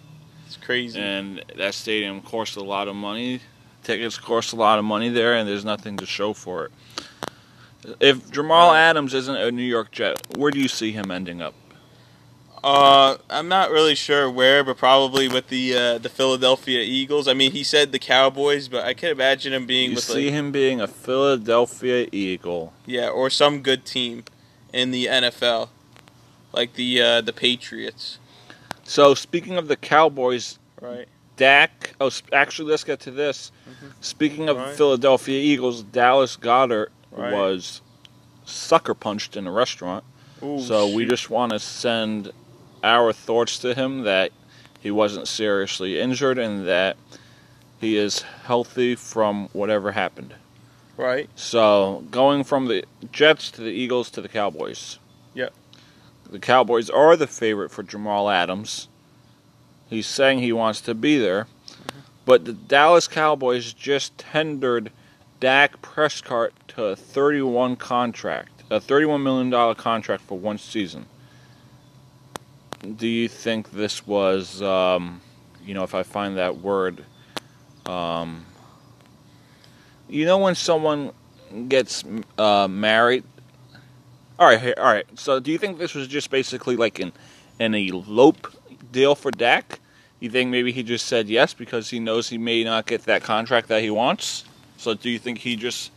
It's 0.51 0.57
crazy. 0.57 0.99
And 0.99 1.41
that 1.55 1.73
stadium 1.73 2.21
cost 2.21 2.57
a 2.57 2.63
lot 2.63 2.89
of 2.89 2.95
money. 2.95 3.39
Tickets 3.83 4.17
cost 4.17 4.51
a 4.51 4.57
lot 4.57 4.79
of 4.79 4.85
money 4.85 5.07
there, 5.07 5.33
and 5.33 5.47
there's 5.47 5.63
nothing 5.63 5.95
to 5.97 6.05
show 6.05 6.33
for 6.33 6.65
it. 6.65 6.71
If 8.01 8.29
Jamal 8.31 8.73
Adams 8.73 9.13
isn't 9.13 9.35
a 9.35 9.49
New 9.49 9.63
York 9.63 9.91
Jet, 9.91 10.21
where 10.35 10.51
do 10.51 10.59
you 10.59 10.67
see 10.67 10.91
him 10.91 11.09
ending 11.09 11.41
up? 11.41 11.53
Uh, 12.61 13.15
I'm 13.29 13.47
not 13.47 13.71
really 13.71 13.95
sure 13.95 14.29
where, 14.29 14.61
but 14.65 14.75
probably 14.75 15.29
with 15.29 15.47
the 15.47 15.73
uh, 15.73 15.97
the 15.99 16.09
Philadelphia 16.09 16.81
Eagles. 16.81 17.29
I 17.29 17.33
mean, 17.33 17.53
he 17.53 17.63
said 17.63 17.93
the 17.93 17.97
Cowboys, 17.97 18.67
but 18.67 18.83
I 18.83 18.93
can 18.93 19.09
imagine 19.09 19.53
him 19.53 19.65
being 19.65 19.91
You 19.91 19.95
with 19.95 20.03
see 20.03 20.25
like, 20.25 20.33
him 20.33 20.51
being 20.51 20.81
a 20.81 20.87
Philadelphia 20.87 22.07
Eagle. 22.11 22.73
yeah, 22.85 23.07
or 23.07 23.29
some 23.29 23.61
good 23.61 23.85
team 23.85 24.25
in 24.73 24.91
the 24.91 25.05
NFL, 25.05 25.69
like 26.51 26.73
the 26.73 27.01
uh, 27.01 27.21
the 27.21 27.33
Patriots. 27.33 28.19
So 28.83 29.13
speaking 29.13 29.57
of 29.57 29.67
the 29.67 29.75
Cowboys, 29.75 30.57
Right. 30.81 31.07
Dak. 31.37 31.93
Oh, 32.01 32.11
actually, 32.33 32.69
let's 32.71 32.83
get 32.83 32.99
to 33.01 33.11
this. 33.11 33.51
Mm-hmm. 33.69 33.87
Speaking 34.01 34.49
of 34.49 34.57
Right. 34.57 34.75
Philadelphia 34.75 35.39
Eagles, 35.39 35.83
Dallas 35.83 36.35
Goedert 36.37 36.89
Right. 37.11 37.33
was 37.33 37.81
sucker 38.45 38.93
punched 38.93 39.35
in 39.37 39.47
a 39.47 39.51
restaurant. 39.51 40.03
Ooh, 40.43 40.59
so 40.59 40.87
we 40.93 41.05
just 41.05 41.29
want 41.29 41.51
to 41.51 41.59
send 41.59 42.31
our 42.83 43.13
thoughts 43.13 43.59
to 43.59 43.73
him 43.75 44.01
that 44.03 44.31
he 44.79 44.89
wasn't 44.89 45.27
seriously 45.27 45.99
injured 45.99 46.39
and 46.39 46.67
that 46.67 46.97
he 47.79 47.95
is 47.97 48.21
healthy 48.45 48.95
from 48.95 49.49
whatever 49.53 49.91
happened. 49.91 50.33
right. 50.97 51.29
So 51.35 52.03
going 52.11 52.43
from 52.43 52.67
the 52.67 52.83
Jets 53.11 53.51
to 53.51 53.61
the 53.61 53.69
Eagles 53.71 54.09
to 54.11 54.21
the 54.21 54.29
Cowboys. 54.29 54.97
Yep. 55.35 55.53
The 56.31 56.39
Cowboys 56.39 56.89
are 56.89 57.15
the 57.17 57.27
favorite 57.27 57.71
for 57.71 57.83
Jamal 57.83 58.29
Adams. 58.29 58.87
He's 59.89 60.07
saying 60.07 60.39
he 60.39 60.53
wants 60.53 60.79
to 60.81 60.95
be 60.95 61.17
there. 61.17 61.47
But 62.23 62.45
the 62.45 62.53
Dallas 62.53 63.07
Cowboys 63.07 63.73
just 63.73 64.17
tendered 64.17 64.91
Dak 65.41 65.81
Prescott 65.81 66.51
to 66.69 66.85
a 66.85 66.95
31 66.95 67.75
contract, 67.75 68.63
a 68.69 68.79
31 68.79 69.21
million 69.21 69.49
dollar 69.49 69.75
contract 69.75 70.23
for 70.23 70.37
one 70.37 70.57
season. 70.57 71.05
Do 72.95 73.07
you 73.07 73.27
think 73.27 73.71
this 73.71 74.07
was, 74.07 74.61
um, 74.61 75.21
you 75.63 75.73
know, 75.73 75.83
if 75.83 75.93
I 75.93 76.03
find 76.03 76.37
that 76.37 76.57
word, 76.57 77.03
um, 77.85 78.45
you 80.07 80.25
know, 80.25 80.37
when 80.37 80.55
someone 80.55 81.11
gets 81.67 82.03
uh, 82.37 82.67
married. 82.69 83.23
All 84.41 84.47
right, 84.47 84.75
all 84.79 84.85
right. 84.85 85.05
So, 85.19 85.39
do 85.39 85.51
you 85.51 85.59
think 85.59 85.77
this 85.77 85.93
was 85.93 86.07
just 86.07 86.31
basically 86.31 86.75
like 86.75 86.97
an 86.97 87.13
an 87.59 87.75
elope 87.75 88.51
deal 88.91 89.13
for 89.13 89.29
Dak? 89.29 89.79
You 90.19 90.31
think 90.31 90.49
maybe 90.49 90.71
he 90.71 90.81
just 90.81 91.05
said 91.05 91.29
yes 91.29 91.53
because 91.53 91.91
he 91.91 91.99
knows 91.99 92.29
he 92.29 92.39
may 92.39 92.63
not 92.63 92.87
get 92.87 93.03
that 93.03 93.21
contract 93.21 93.67
that 93.67 93.83
he 93.83 93.91
wants? 93.91 94.45
So, 94.77 94.95
do 94.95 95.11
you 95.11 95.19
think 95.19 95.37
he 95.37 95.55
just 95.55 95.91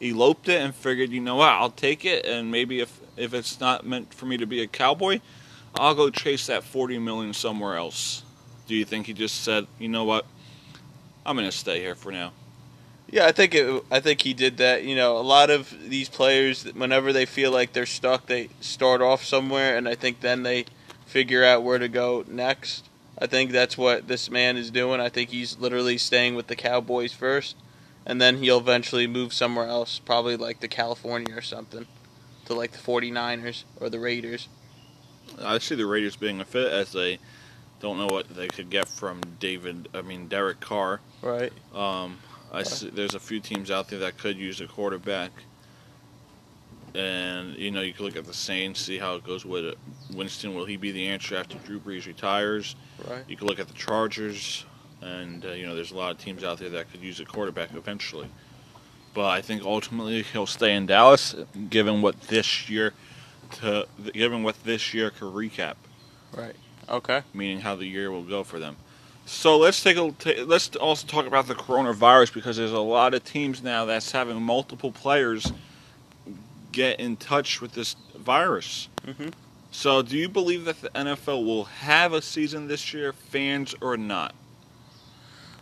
eloped 0.00 0.48
it 0.48 0.60
and 0.60 0.74
figured, 0.74 1.10
you 1.10 1.20
know 1.20 1.36
what, 1.36 1.50
I'll 1.50 1.70
take 1.70 2.04
it, 2.04 2.26
and 2.26 2.50
maybe 2.50 2.80
if 2.80 2.98
if 3.16 3.32
it's 3.32 3.60
not 3.60 3.86
meant 3.86 4.12
for 4.12 4.26
me 4.26 4.38
to 4.38 4.46
be 4.46 4.60
a 4.60 4.66
cowboy, 4.66 5.20
I'll 5.76 5.94
go 5.94 6.10
chase 6.10 6.48
that 6.48 6.64
forty 6.64 6.98
million 6.98 7.32
somewhere 7.32 7.76
else. 7.76 8.24
Do 8.66 8.74
you 8.74 8.84
think 8.84 9.06
he 9.06 9.12
just 9.12 9.44
said, 9.44 9.68
you 9.78 9.86
know 9.86 10.02
what, 10.02 10.26
I'm 11.24 11.36
gonna 11.36 11.52
stay 11.52 11.78
here 11.78 11.94
for 11.94 12.10
now? 12.10 12.32
Yeah, 13.10 13.26
I 13.26 13.32
think 13.32 13.54
it, 13.54 13.84
I 13.90 14.00
think 14.00 14.22
he 14.22 14.34
did 14.34 14.56
that. 14.56 14.84
You 14.84 14.96
know, 14.96 15.16
a 15.16 15.20
lot 15.20 15.50
of 15.50 15.74
these 15.88 16.08
players, 16.08 16.64
whenever 16.64 17.12
they 17.12 17.26
feel 17.26 17.50
like 17.50 17.72
they're 17.72 17.86
stuck, 17.86 18.26
they 18.26 18.48
start 18.60 19.02
off 19.02 19.24
somewhere, 19.24 19.76
and 19.76 19.88
I 19.88 19.94
think 19.94 20.20
then 20.20 20.42
they 20.42 20.66
figure 21.06 21.44
out 21.44 21.62
where 21.62 21.78
to 21.78 21.88
go 21.88 22.24
next. 22.26 22.88
I 23.18 23.26
think 23.26 23.52
that's 23.52 23.78
what 23.78 24.08
this 24.08 24.30
man 24.30 24.56
is 24.56 24.70
doing. 24.70 25.00
I 25.00 25.08
think 25.08 25.30
he's 25.30 25.58
literally 25.58 25.98
staying 25.98 26.34
with 26.34 26.48
the 26.48 26.56
Cowboys 26.56 27.12
first, 27.12 27.56
and 28.04 28.20
then 28.20 28.38
he'll 28.38 28.58
eventually 28.58 29.06
move 29.06 29.32
somewhere 29.32 29.68
else, 29.68 30.00
probably 30.00 30.36
like 30.36 30.60
to 30.60 30.68
California 30.68 31.36
or 31.36 31.42
something, 31.42 31.86
to 32.46 32.54
like 32.54 32.72
the 32.72 32.78
49ers 32.78 33.64
or 33.78 33.88
the 33.88 34.00
Raiders. 34.00 34.48
I 35.40 35.58
see 35.58 35.74
the 35.74 35.86
Raiders 35.86 36.16
being 36.16 36.40
a 36.40 36.44
fit 36.44 36.72
as 36.72 36.92
they 36.92 37.18
don't 37.80 37.98
know 37.98 38.06
what 38.06 38.28
they 38.34 38.48
could 38.48 38.70
get 38.70 38.88
from 38.88 39.20
David. 39.38 39.88
I 39.94 40.02
mean 40.02 40.26
Derek 40.26 40.60
Carr. 40.60 41.00
Right. 41.22 41.52
Um, 41.74 42.18
I 42.54 42.62
see, 42.62 42.90
there's 42.90 43.14
a 43.14 43.20
few 43.20 43.40
teams 43.40 43.70
out 43.70 43.88
there 43.88 43.98
that 44.00 44.18
could 44.18 44.36
use 44.36 44.60
a 44.60 44.66
quarterback, 44.66 45.32
and 46.94 47.56
you 47.56 47.70
know 47.70 47.80
you 47.80 47.92
could 47.92 48.04
look 48.04 48.16
at 48.16 48.24
the 48.24 48.34
Saints, 48.34 48.80
see 48.80 48.98
how 48.98 49.16
it 49.16 49.24
goes 49.24 49.44
with 49.44 49.64
it. 49.64 49.78
Winston. 50.14 50.54
Will 50.54 50.64
he 50.64 50.76
be 50.76 50.92
the 50.92 51.08
answer 51.08 51.36
after 51.36 51.58
Drew 51.58 51.80
Brees 51.80 52.06
retires? 52.06 52.76
Right. 53.08 53.24
You 53.28 53.36
could 53.36 53.48
look 53.48 53.58
at 53.58 53.68
the 53.68 53.74
Chargers, 53.74 54.64
and 55.02 55.44
uh, 55.44 55.50
you 55.50 55.66
know 55.66 55.74
there's 55.74 55.92
a 55.92 55.96
lot 55.96 56.12
of 56.12 56.18
teams 56.18 56.44
out 56.44 56.58
there 56.58 56.70
that 56.70 56.90
could 56.90 57.02
use 57.02 57.20
a 57.20 57.24
quarterback 57.24 57.74
eventually. 57.74 58.28
But 59.12 59.26
I 59.26 59.42
think 59.42 59.62
ultimately 59.62 60.22
he'll 60.22 60.46
stay 60.46 60.74
in 60.74 60.86
Dallas, 60.86 61.34
given 61.70 62.02
what 62.02 62.20
this 62.22 62.68
year 62.68 62.92
to 63.52 63.86
given 64.12 64.42
what 64.42 64.62
this 64.64 64.94
year 64.94 65.10
could 65.10 65.32
recap 65.32 65.74
Right. 66.36 66.56
Okay. 66.88 67.22
meaning 67.32 67.60
how 67.60 67.76
the 67.76 67.86
year 67.86 68.10
will 68.10 68.24
go 68.24 68.44
for 68.44 68.58
them. 68.58 68.76
So 69.26 69.56
let's 69.56 69.82
take 69.82 69.96
a 69.96 70.12
let's 70.44 70.76
also 70.76 71.06
talk 71.06 71.26
about 71.26 71.46
the 71.48 71.54
coronavirus 71.54 72.34
because 72.34 72.56
there's 72.56 72.72
a 72.72 72.78
lot 72.78 73.14
of 73.14 73.24
teams 73.24 73.62
now 73.62 73.84
that's 73.86 74.12
having 74.12 74.40
multiple 74.42 74.92
players 74.92 75.50
get 76.72 77.00
in 77.00 77.16
touch 77.16 77.60
with 77.60 77.72
this 77.72 77.96
virus. 78.16 78.88
Mhm. 79.06 79.32
So 79.70 80.02
do 80.02 80.16
you 80.16 80.28
believe 80.28 80.66
that 80.66 80.80
the 80.82 80.90
NFL 80.90 81.44
will 81.44 81.64
have 81.64 82.12
a 82.12 82.20
season 82.20 82.68
this 82.68 82.92
year, 82.92 83.12
fans 83.12 83.74
or 83.80 83.96
not? 83.96 84.34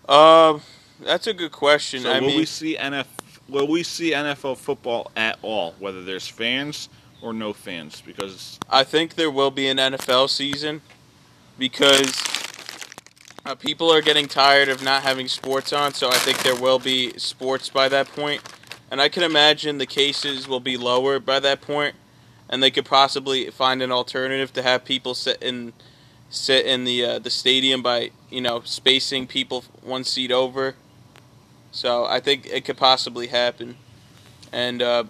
Um, 0.08 0.62
that's 1.00 1.26
a 1.26 1.32
good 1.32 1.52
question. 1.52 2.02
So 2.02 2.10
I 2.10 2.20
will 2.20 2.28
mean, 2.28 2.38
we 2.38 2.44
see 2.44 2.76
NF 2.76 3.06
will 3.48 3.68
we 3.68 3.82
see 3.82 4.12
NFL 4.12 4.56
football 4.56 5.10
at 5.16 5.38
all, 5.42 5.74
whether 5.78 6.02
there's 6.02 6.26
fans 6.26 6.88
or 7.20 7.32
no 7.32 7.52
fans? 7.52 8.02
Because 8.04 8.58
I 8.68 8.82
think 8.82 9.14
there 9.14 9.30
will 9.30 9.50
be 9.50 9.68
an 9.68 9.78
NFL 9.78 10.28
season 10.28 10.80
because 11.58 12.12
uh, 13.44 13.54
people 13.54 13.92
are 13.92 14.00
getting 14.00 14.28
tired 14.28 14.68
of 14.68 14.82
not 14.82 15.02
having 15.02 15.28
sports 15.28 15.72
on, 15.72 15.94
so 15.94 16.08
I 16.08 16.16
think 16.18 16.42
there 16.42 16.54
will 16.54 16.78
be 16.78 17.18
sports 17.18 17.68
by 17.68 17.88
that 17.88 18.08
point. 18.08 18.40
And 18.90 19.00
I 19.00 19.08
can 19.08 19.22
imagine 19.22 19.78
the 19.78 19.86
cases 19.86 20.46
will 20.46 20.60
be 20.60 20.76
lower 20.76 21.18
by 21.18 21.40
that 21.40 21.60
point, 21.60 21.96
and 22.48 22.62
they 22.62 22.70
could 22.70 22.84
possibly 22.84 23.50
find 23.50 23.82
an 23.82 23.90
alternative 23.90 24.52
to 24.52 24.62
have 24.62 24.84
people 24.84 25.14
sit 25.14 25.42
in 25.42 25.72
sit 26.30 26.64
in 26.66 26.84
the 26.84 27.04
uh, 27.04 27.18
the 27.18 27.30
stadium 27.30 27.82
by 27.82 28.10
you 28.30 28.40
know 28.40 28.60
spacing 28.64 29.26
people 29.26 29.64
one 29.82 30.04
seat 30.04 30.30
over. 30.30 30.76
So 31.72 32.04
I 32.04 32.20
think 32.20 32.46
it 32.46 32.64
could 32.64 32.76
possibly 32.76 33.28
happen, 33.28 33.76
and 34.52 34.82
uh, 34.82 35.04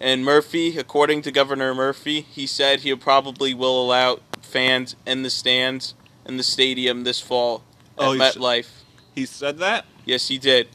and 0.00 0.24
Murphy, 0.24 0.78
according 0.78 1.22
to 1.22 1.30
Governor 1.30 1.74
Murphy, 1.74 2.22
he 2.22 2.46
said 2.46 2.80
he 2.80 2.94
probably 2.96 3.52
will 3.52 3.80
allow 3.84 4.20
fans 4.40 4.96
in 5.06 5.22
the 5.22 5.30
stands 5.30 5.94
in 6.26 6.36
the 6.36 6.42
stadium 6.42 7.04
this 7.04 7.20
fall 7.20 7.62
at 7.98 8.04
Oh, 8.04 8.12
MetLife. 8.12 8.68
he 9.14 9.26
said 9.26 9.58
that. 9.58 9.84
Yes, 10.04 10.28
he 10.28 10.38
did. 10.38 10.68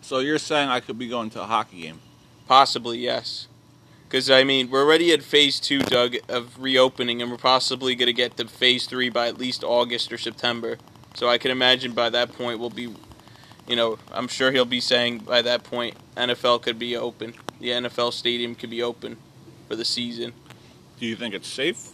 So 0.00 0.20
you're 0.20 0.38
saying 0.38 0.68
I 0.68 0.80
could 0.80 0.98
be 0.98 1.08
going 1.08 1.30
to 1.30 1.42
a 1.42 1.46
hockey 1.46 1.82
game? 1.82 2.00
Possibly, 2.46 2.98
yes. 2.98 3.46
Because, 4.08 4.30
I 4.30 4.42
mean, 4.42 4.70
we're 4.70 4.82
already 4.82 5.12
at 5.12 5.22
phase 5.22 5.60
two, 5.60 5.80
Doug, 5.80 6.16
of 6.30 6.58
reopening, 6.58 7.20
and 7.20 7.30
we're 7.30 7.36
possibly 7.36 7.94
going 7.94 8.06
to 8.06 8.14
get 8.14 8.38
to 8.38 8.46
phase 8.48 8.86
three 8.86 9.10
by 9.10 9.28
at 9.28 9.36
least 9.36 9.62
August 9.62 10.10
or 10.10 10.16
September. 10.16 10.78
So 11.14 11.28
I 11.28 11.36
can 11.36 11.50
imagine 11.50 11.92
by 11.92 12.08
that 12.10 12.32
point 12.32 12.58
we'll 12.58 12.70
be, 12.70 12.94
you 13.66 13.76
know, 13.76 13.98
I'm 14.10 14.28
sure 14.28 14.50
he'll 14.50 14.64
be 14.64 14.80
saying 14.80 15.18
by 15.20 15.42
that 15.42 15.62
point 15.62 15.94
NFL 16.16 16.62
could 16.62 16.78
be 16.78 16.96
open. 16.96 17.34
The 17.60 17.68
NFL 17.70 18.14
stadium 18.14 18.54
could 18.54 18.70
be 18.70 18.82
open 18.82 19.18
for 19.68 19.76
the 19.76 19.84
season. 19.84 20.32
Do 20.98 21.04
you 21.04 21.14
think 21.16 21.34
it's 21.34 21.48
safe? 21.48 21.90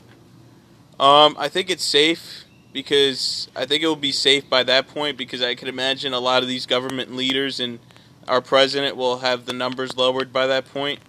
Um, 1.01 1.37
I 1.39 1.49
think 1.49 1.71
it's 1.71 1.85
safe 1.85 2.45
because 2.73 3.49
I 3.57 3.67
think 3.67 3.83
it 3.83 3.87
will 3.87 3.97
be 3.97 4.13
safe 4.13 4.49
by 4.49 4.63
that 4.65 4.89
point 4.89 5.17
because 5.17 5.43
I 5.43 5.55
can 5.55 5.69
imagine 5.69 6.13
a 6.13 6.21
lot 6.21 6.43
of 6.43 6.49
these 6.49 6.67
government 6.67 7.15
leaders 7.15 7.61
and 7.61 7.79
our 8.29 8.41
president 8.41 8.97
will 8.97 9.19
have 9.19 9.47
the 9.47 9.53
numbers 9.53 9.97
lowered 9.97 10.33
by 10.33 10.47
that 10.47 10.67
point. 10.73 11.01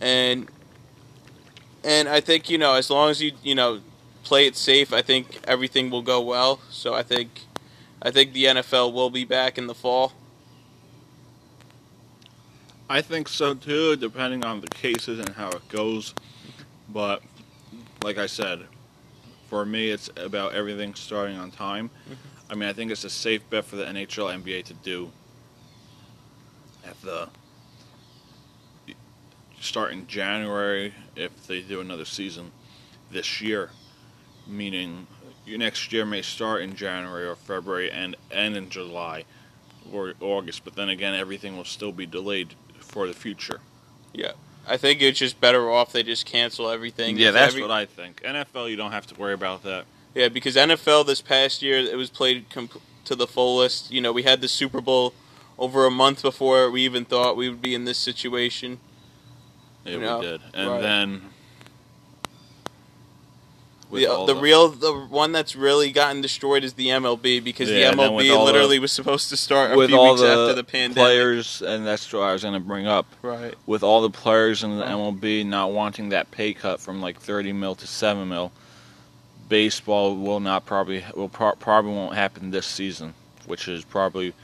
And 0.00 0.48
and 1.84 2.08
I 2.08 2.20
think, 2.20 2.50
you 2.50 2.58
know, 2.58 2.74
as 2.74 2.90
long 2.90 3.10
as 3.10 3.22
you, 3.22 3.32
you 3.42 3.54
know, 3.54 3.80
play 4.24 4.46
it 4.46 4.56
safe, 4.56 4.92
I 4.92 5.00
think 5.00 5.40
everything 5.44 5.90
will 5.90 6.02
go 6.02 6.20
well. 6.20 6.60
So 6.70 6.94
I 6.94 7.02
think 7.02 7.46
I 8.02 8.10
think 8.10 8.32
the 8.32 8.44
NFL 8.44 8.92
will 8.92 9.10
be 9.10 9.24
back 9.24 9.58
in 9.58 9.66
the 9.66 9.74
fall. 9.74 10.12
I 12.90 13.02
think 13.02 13.28
so 13.28 13.54
too, 13.54 13.96
depending 13.96 14.44
on 14.44 14.60
the 14.60 14.68
cases 14.68 15.18
and 15.18 15.30
how 15.30 15.48
it 15.50 15.66
goes. 15.68 16.14
But 16.88 17.22
like 18.02 18.18
I 18.18 18.26
said, 18.26 18.66
for 19.48 19.64
me, 19.64 19.90
it's 19.90 20.10
about 20.16 20.54
everything 20.54 20.94
starting 20.94 21.36
on 21.36 21.50
time. 21.50 21.90
Mm-hmm. 22.04 22.52
I 22.52 22.54
mean, 22.54 22.68
I 22.68 22.72
think 22.72 22.90
it's 22.90 23.04
a 23.04 23.10
safe 23.10 23.48
bet 23.50 23.64
for 23.64 23.76
the 23.76 23.84
NHL, 23.84 24.42
NBA 24.42 24.64
to 24.64 24.74
do 24.74 25.10
at 26.86 27.00
the 27.02 27.28
start 29.60 29.92
in 29.92 30.06
January 30.06 30.94
if 31.16 31.46
they 31.46 31.60
do 31.60 31.80
another 31.80 32.04
season 32.04 32.52
this 33.10 33.40
year, 33.40 33.70
meaning 34.46 35.06
your 35.46 35.58
next 35.58 35.92
year 35.92 36.06
may 36.06 36.22
start 36.22 36.62
in 36.62 36.74
January 36.74 37.26
or 37.26 37.34
February 37.34 37.90
and 37.90 38.16
end 38.30 38.56
in 38.56 38.68
July 38.70 39.24
or 39.92 40.14
August, 40.20 40.64
but 40.64 40.74
then 40.74 40.88
again, 40.88 41.14
everything 41.14 41.56
will 41.56 41.64
still 41.64 41.92
be 41.92 42.06
delayed 42.06 42.54
for 42.80 43.06
the 43.06 43.14
future. 43.14 43.60
Yeah. 44.12 44.32
I 44.68 44.76
think 44.76 45.00
it's 45.02 45.18
just 45.18 45.40
better 45.40 45.70
off 45.70 45.92
they 45.92 46.02
just 46.02 46.26
cancel 46.26 46.68
everything. 46.70 47.16
Yeah, 47.16 47.30
that's 47.30 47.52
every- 47.52 47.62
what 47.62 47.70
I 47.70 47.86
think. 47.86 48.22
NFL, 48.22 48.68
you 48.70 48.76
don't 48.76 48.92
have 48.92 49.06
to 49.08 49.14
worry 49.14 49.34
about 49.34 49.62
that. 49.64 49.84
Yeah, 50.14 50.28
because 50.28 50.56
NFL 50.56 51.04
this 51.06 51.20
past 51.20 51.62
year 51.62 51.78
it 51.78 51.96
was 51.96 52.10
played 52.10 52.50
comp- 52.50 52.80
to 53.04 53.14
the 53.14 53.26
fullest. 53.26 53.90
You 53.90 54.00
know, 54.00 54.12
we 54.12 54.22
had 54.24 54.40
the 54.40 54.48
Super 54.48 54.80
Bowl 54.80 55.14
over 55.58 55.86
a 55.86 55.90
month 55.90 56.22
before 56.22 56.70
we 56.70 56.82
even 56.82 57.04
thought 57.04 57.36
we 57.36 57.48
would 57.48 57.62
be 57.62 57.74
in 57.74 57.84
this 57.84 57.98
situation. 57.98 58.78
Yeah, 59.84 59.92
You 59.92 59.98
know, 60.00 60.18
we 60.18 60.26
did, 60.26 60.40
and 60.54 60.70
right. 60.70 60.80
then 60.82 61.22
The, 63.90 64.24
the 64.26 64.34
real 64.34 64.68
the 64.68 64.92
one 64.92 65.32
that's 65.32 65.56
really 65.56 65.90
gotten 65.92 66.20
destroyed 66.20 66.62
is 66.62 66.74
the 66.74 66.88
MLB 66.88 67.42
because 67.42 67.70
Yeah, 67.70 67.90
the 67.90 67.96
MLB 67.96 68.30
all 68.36 68.44
the- 68.44 68.52
literally 68.52 68.78
was 68.78 68.92
supposed 68.92 69.30
to 69.30 69.36
start 69.36 69.72
a 69.72 69.76
with 69.76 69.88
few 69.88 69.98
all 69.98 70.10
weeks 70.10 70.20
the, 70.20 70.28
after 70.28 70.54
the 70.54 70.64
pandemic. 70.64 70.96
players, 70.96 71.62
and 71.62 71.86
that's 71.86 72.12
what 72.12 72.20
I 72.22 72.32
was 72.34 72.42
going 72.42 72.52
to 72.54 72.60
bring 72.60 72.86
up. 72.86 73.06
Right. 73.22 73.54
With 73.66 73.82
all 73.82 74.02
the 74.02 74.10
players 74.10 74.62
in 74.62 74.76
the. 74.78 74.84
MLB 74.84 75.46
not 75.46 75.72
wanting 75.72 76.10
that 76.10 76.30
pay 76.30 76.52
cut 76.52 76.80
from 76.80 77.00
like 77.00 77.18
thirty 77.18 77.52
mil 77.52 77.74
to 77.76 77.86
seven 77.86 78.28
mil, 78.28 78.52
baseball 79.48 80.14
will 80.16 80.40
not 80.40 80.66
probably 80.66 81.04
will 81.14 81.28
pro- 81.28 81.52
probably 81.52 81.92
won't 81.92 82.14
happen 82.14 82.50
this 82.50 82.66
season, 82.66 83.14
which 83.46 83.68
is 83.68 83.84
probably 83.84 84.34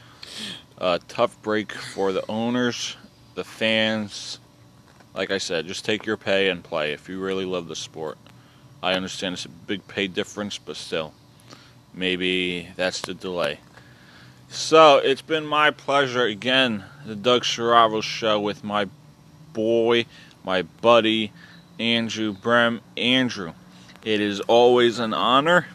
a 0.79 1.01
tough 1.09 1.41
break 1.43 1.73
for 1.73 2.13
the 2.13 2.25
owners, 2.31 2.97
the 3.35 3.45
fans. 3.45 4.39
Like 5.15 5.31
I 5.31 5.39
said, 5.39 5.67
just 5.67 5.85
take 5.85 6.07
your 6.07 6.17
pay 6.17 6.49
and 6.49 6.65
play 6.65 6.93
if 6.93 7.09
you 7.09 7.21
really 7.21 7.45
love 7.45 7.69
the 7.69 7.77
sport. 7.77 8.19
I 8.85 8.93
understand 8.93 9.33
it's 9.33 9.47
a 9.47 9.49
big 9.49 9.89
pay 9.89 10.09
difference, 10.09 10.59
but 10.59 10.77
still, 10.77 11.15
maybe 11.95 12.69
that's 12.77 13.01
the 13.01 13.15
delay. 13.15 13.61
So 14.51 14.99
it's 14.99 15.23
been 15.23 15.47
my 15.47 15.71
pleasure 15.71 16.25
again, 16.25 16.85
the 17.07 17.17
Doug 17.17 17.45
Sharavo 17.45 18.03
show 18.03 18.39
with 18.39 18.63
my 18.63 18.89
boy, 19.55 20.05
my 20.45 20.63
buddy, 20.83 21.33
Andrew 21.81 22.35
Brehm. 22.35 22.83
Andrew, 22.95 23.55
it 24.05 24.21
is 24.21 24.41
always 24.41 24.99
an 24.99 25.15
honor. 25.15 25.69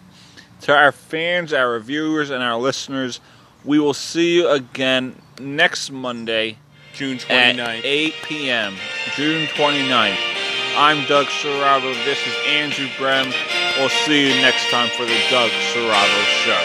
To 0.61 0.75
our 0.75 0.91
fans, 0.91 1.51
our 1.51 1.79
viewers, 1.79 2.29
and 2.29 2.43
our 2.43 2.59
listeners, 2.59 3.19
we 3.65 3.79
will 3.79 3.95
see 3.95 4.35
you 4.35 4.49
again 4.49 5.19
next 5.39 5.89
Monday 5.89 6.59
June 6.93 7.17
at 7.27 7.55
29th. 7.55 7.81
8 7.83 8.13
p.m., 8.23 8.75
June 9.15 9.47
29th. 9.47 10.38
I'm 10.75 11.05
Doug 11.05 11.27
Serrato. 11.27 11.93
This 12.05 12.19
is 12.25 12.35
Andrew 12.47 12.87
Brehm. 12.97 13.31
We'll 13.77 13.89
see 13.89 14.27
you 14.27 14.41
next 14.41 14.69
time 14.69 14.89
for 14.89 15.05
the 15.05 15.17
Doug 15.29 15.51
Serrato 15.71 16.23
Show. 16.43 16.63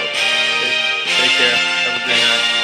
Take 1.20 1.30
care. 1.30 1.56
Have 1.56 2.02
a 2.02 2.04
great 2.04 2.18
night. 2.18 2.63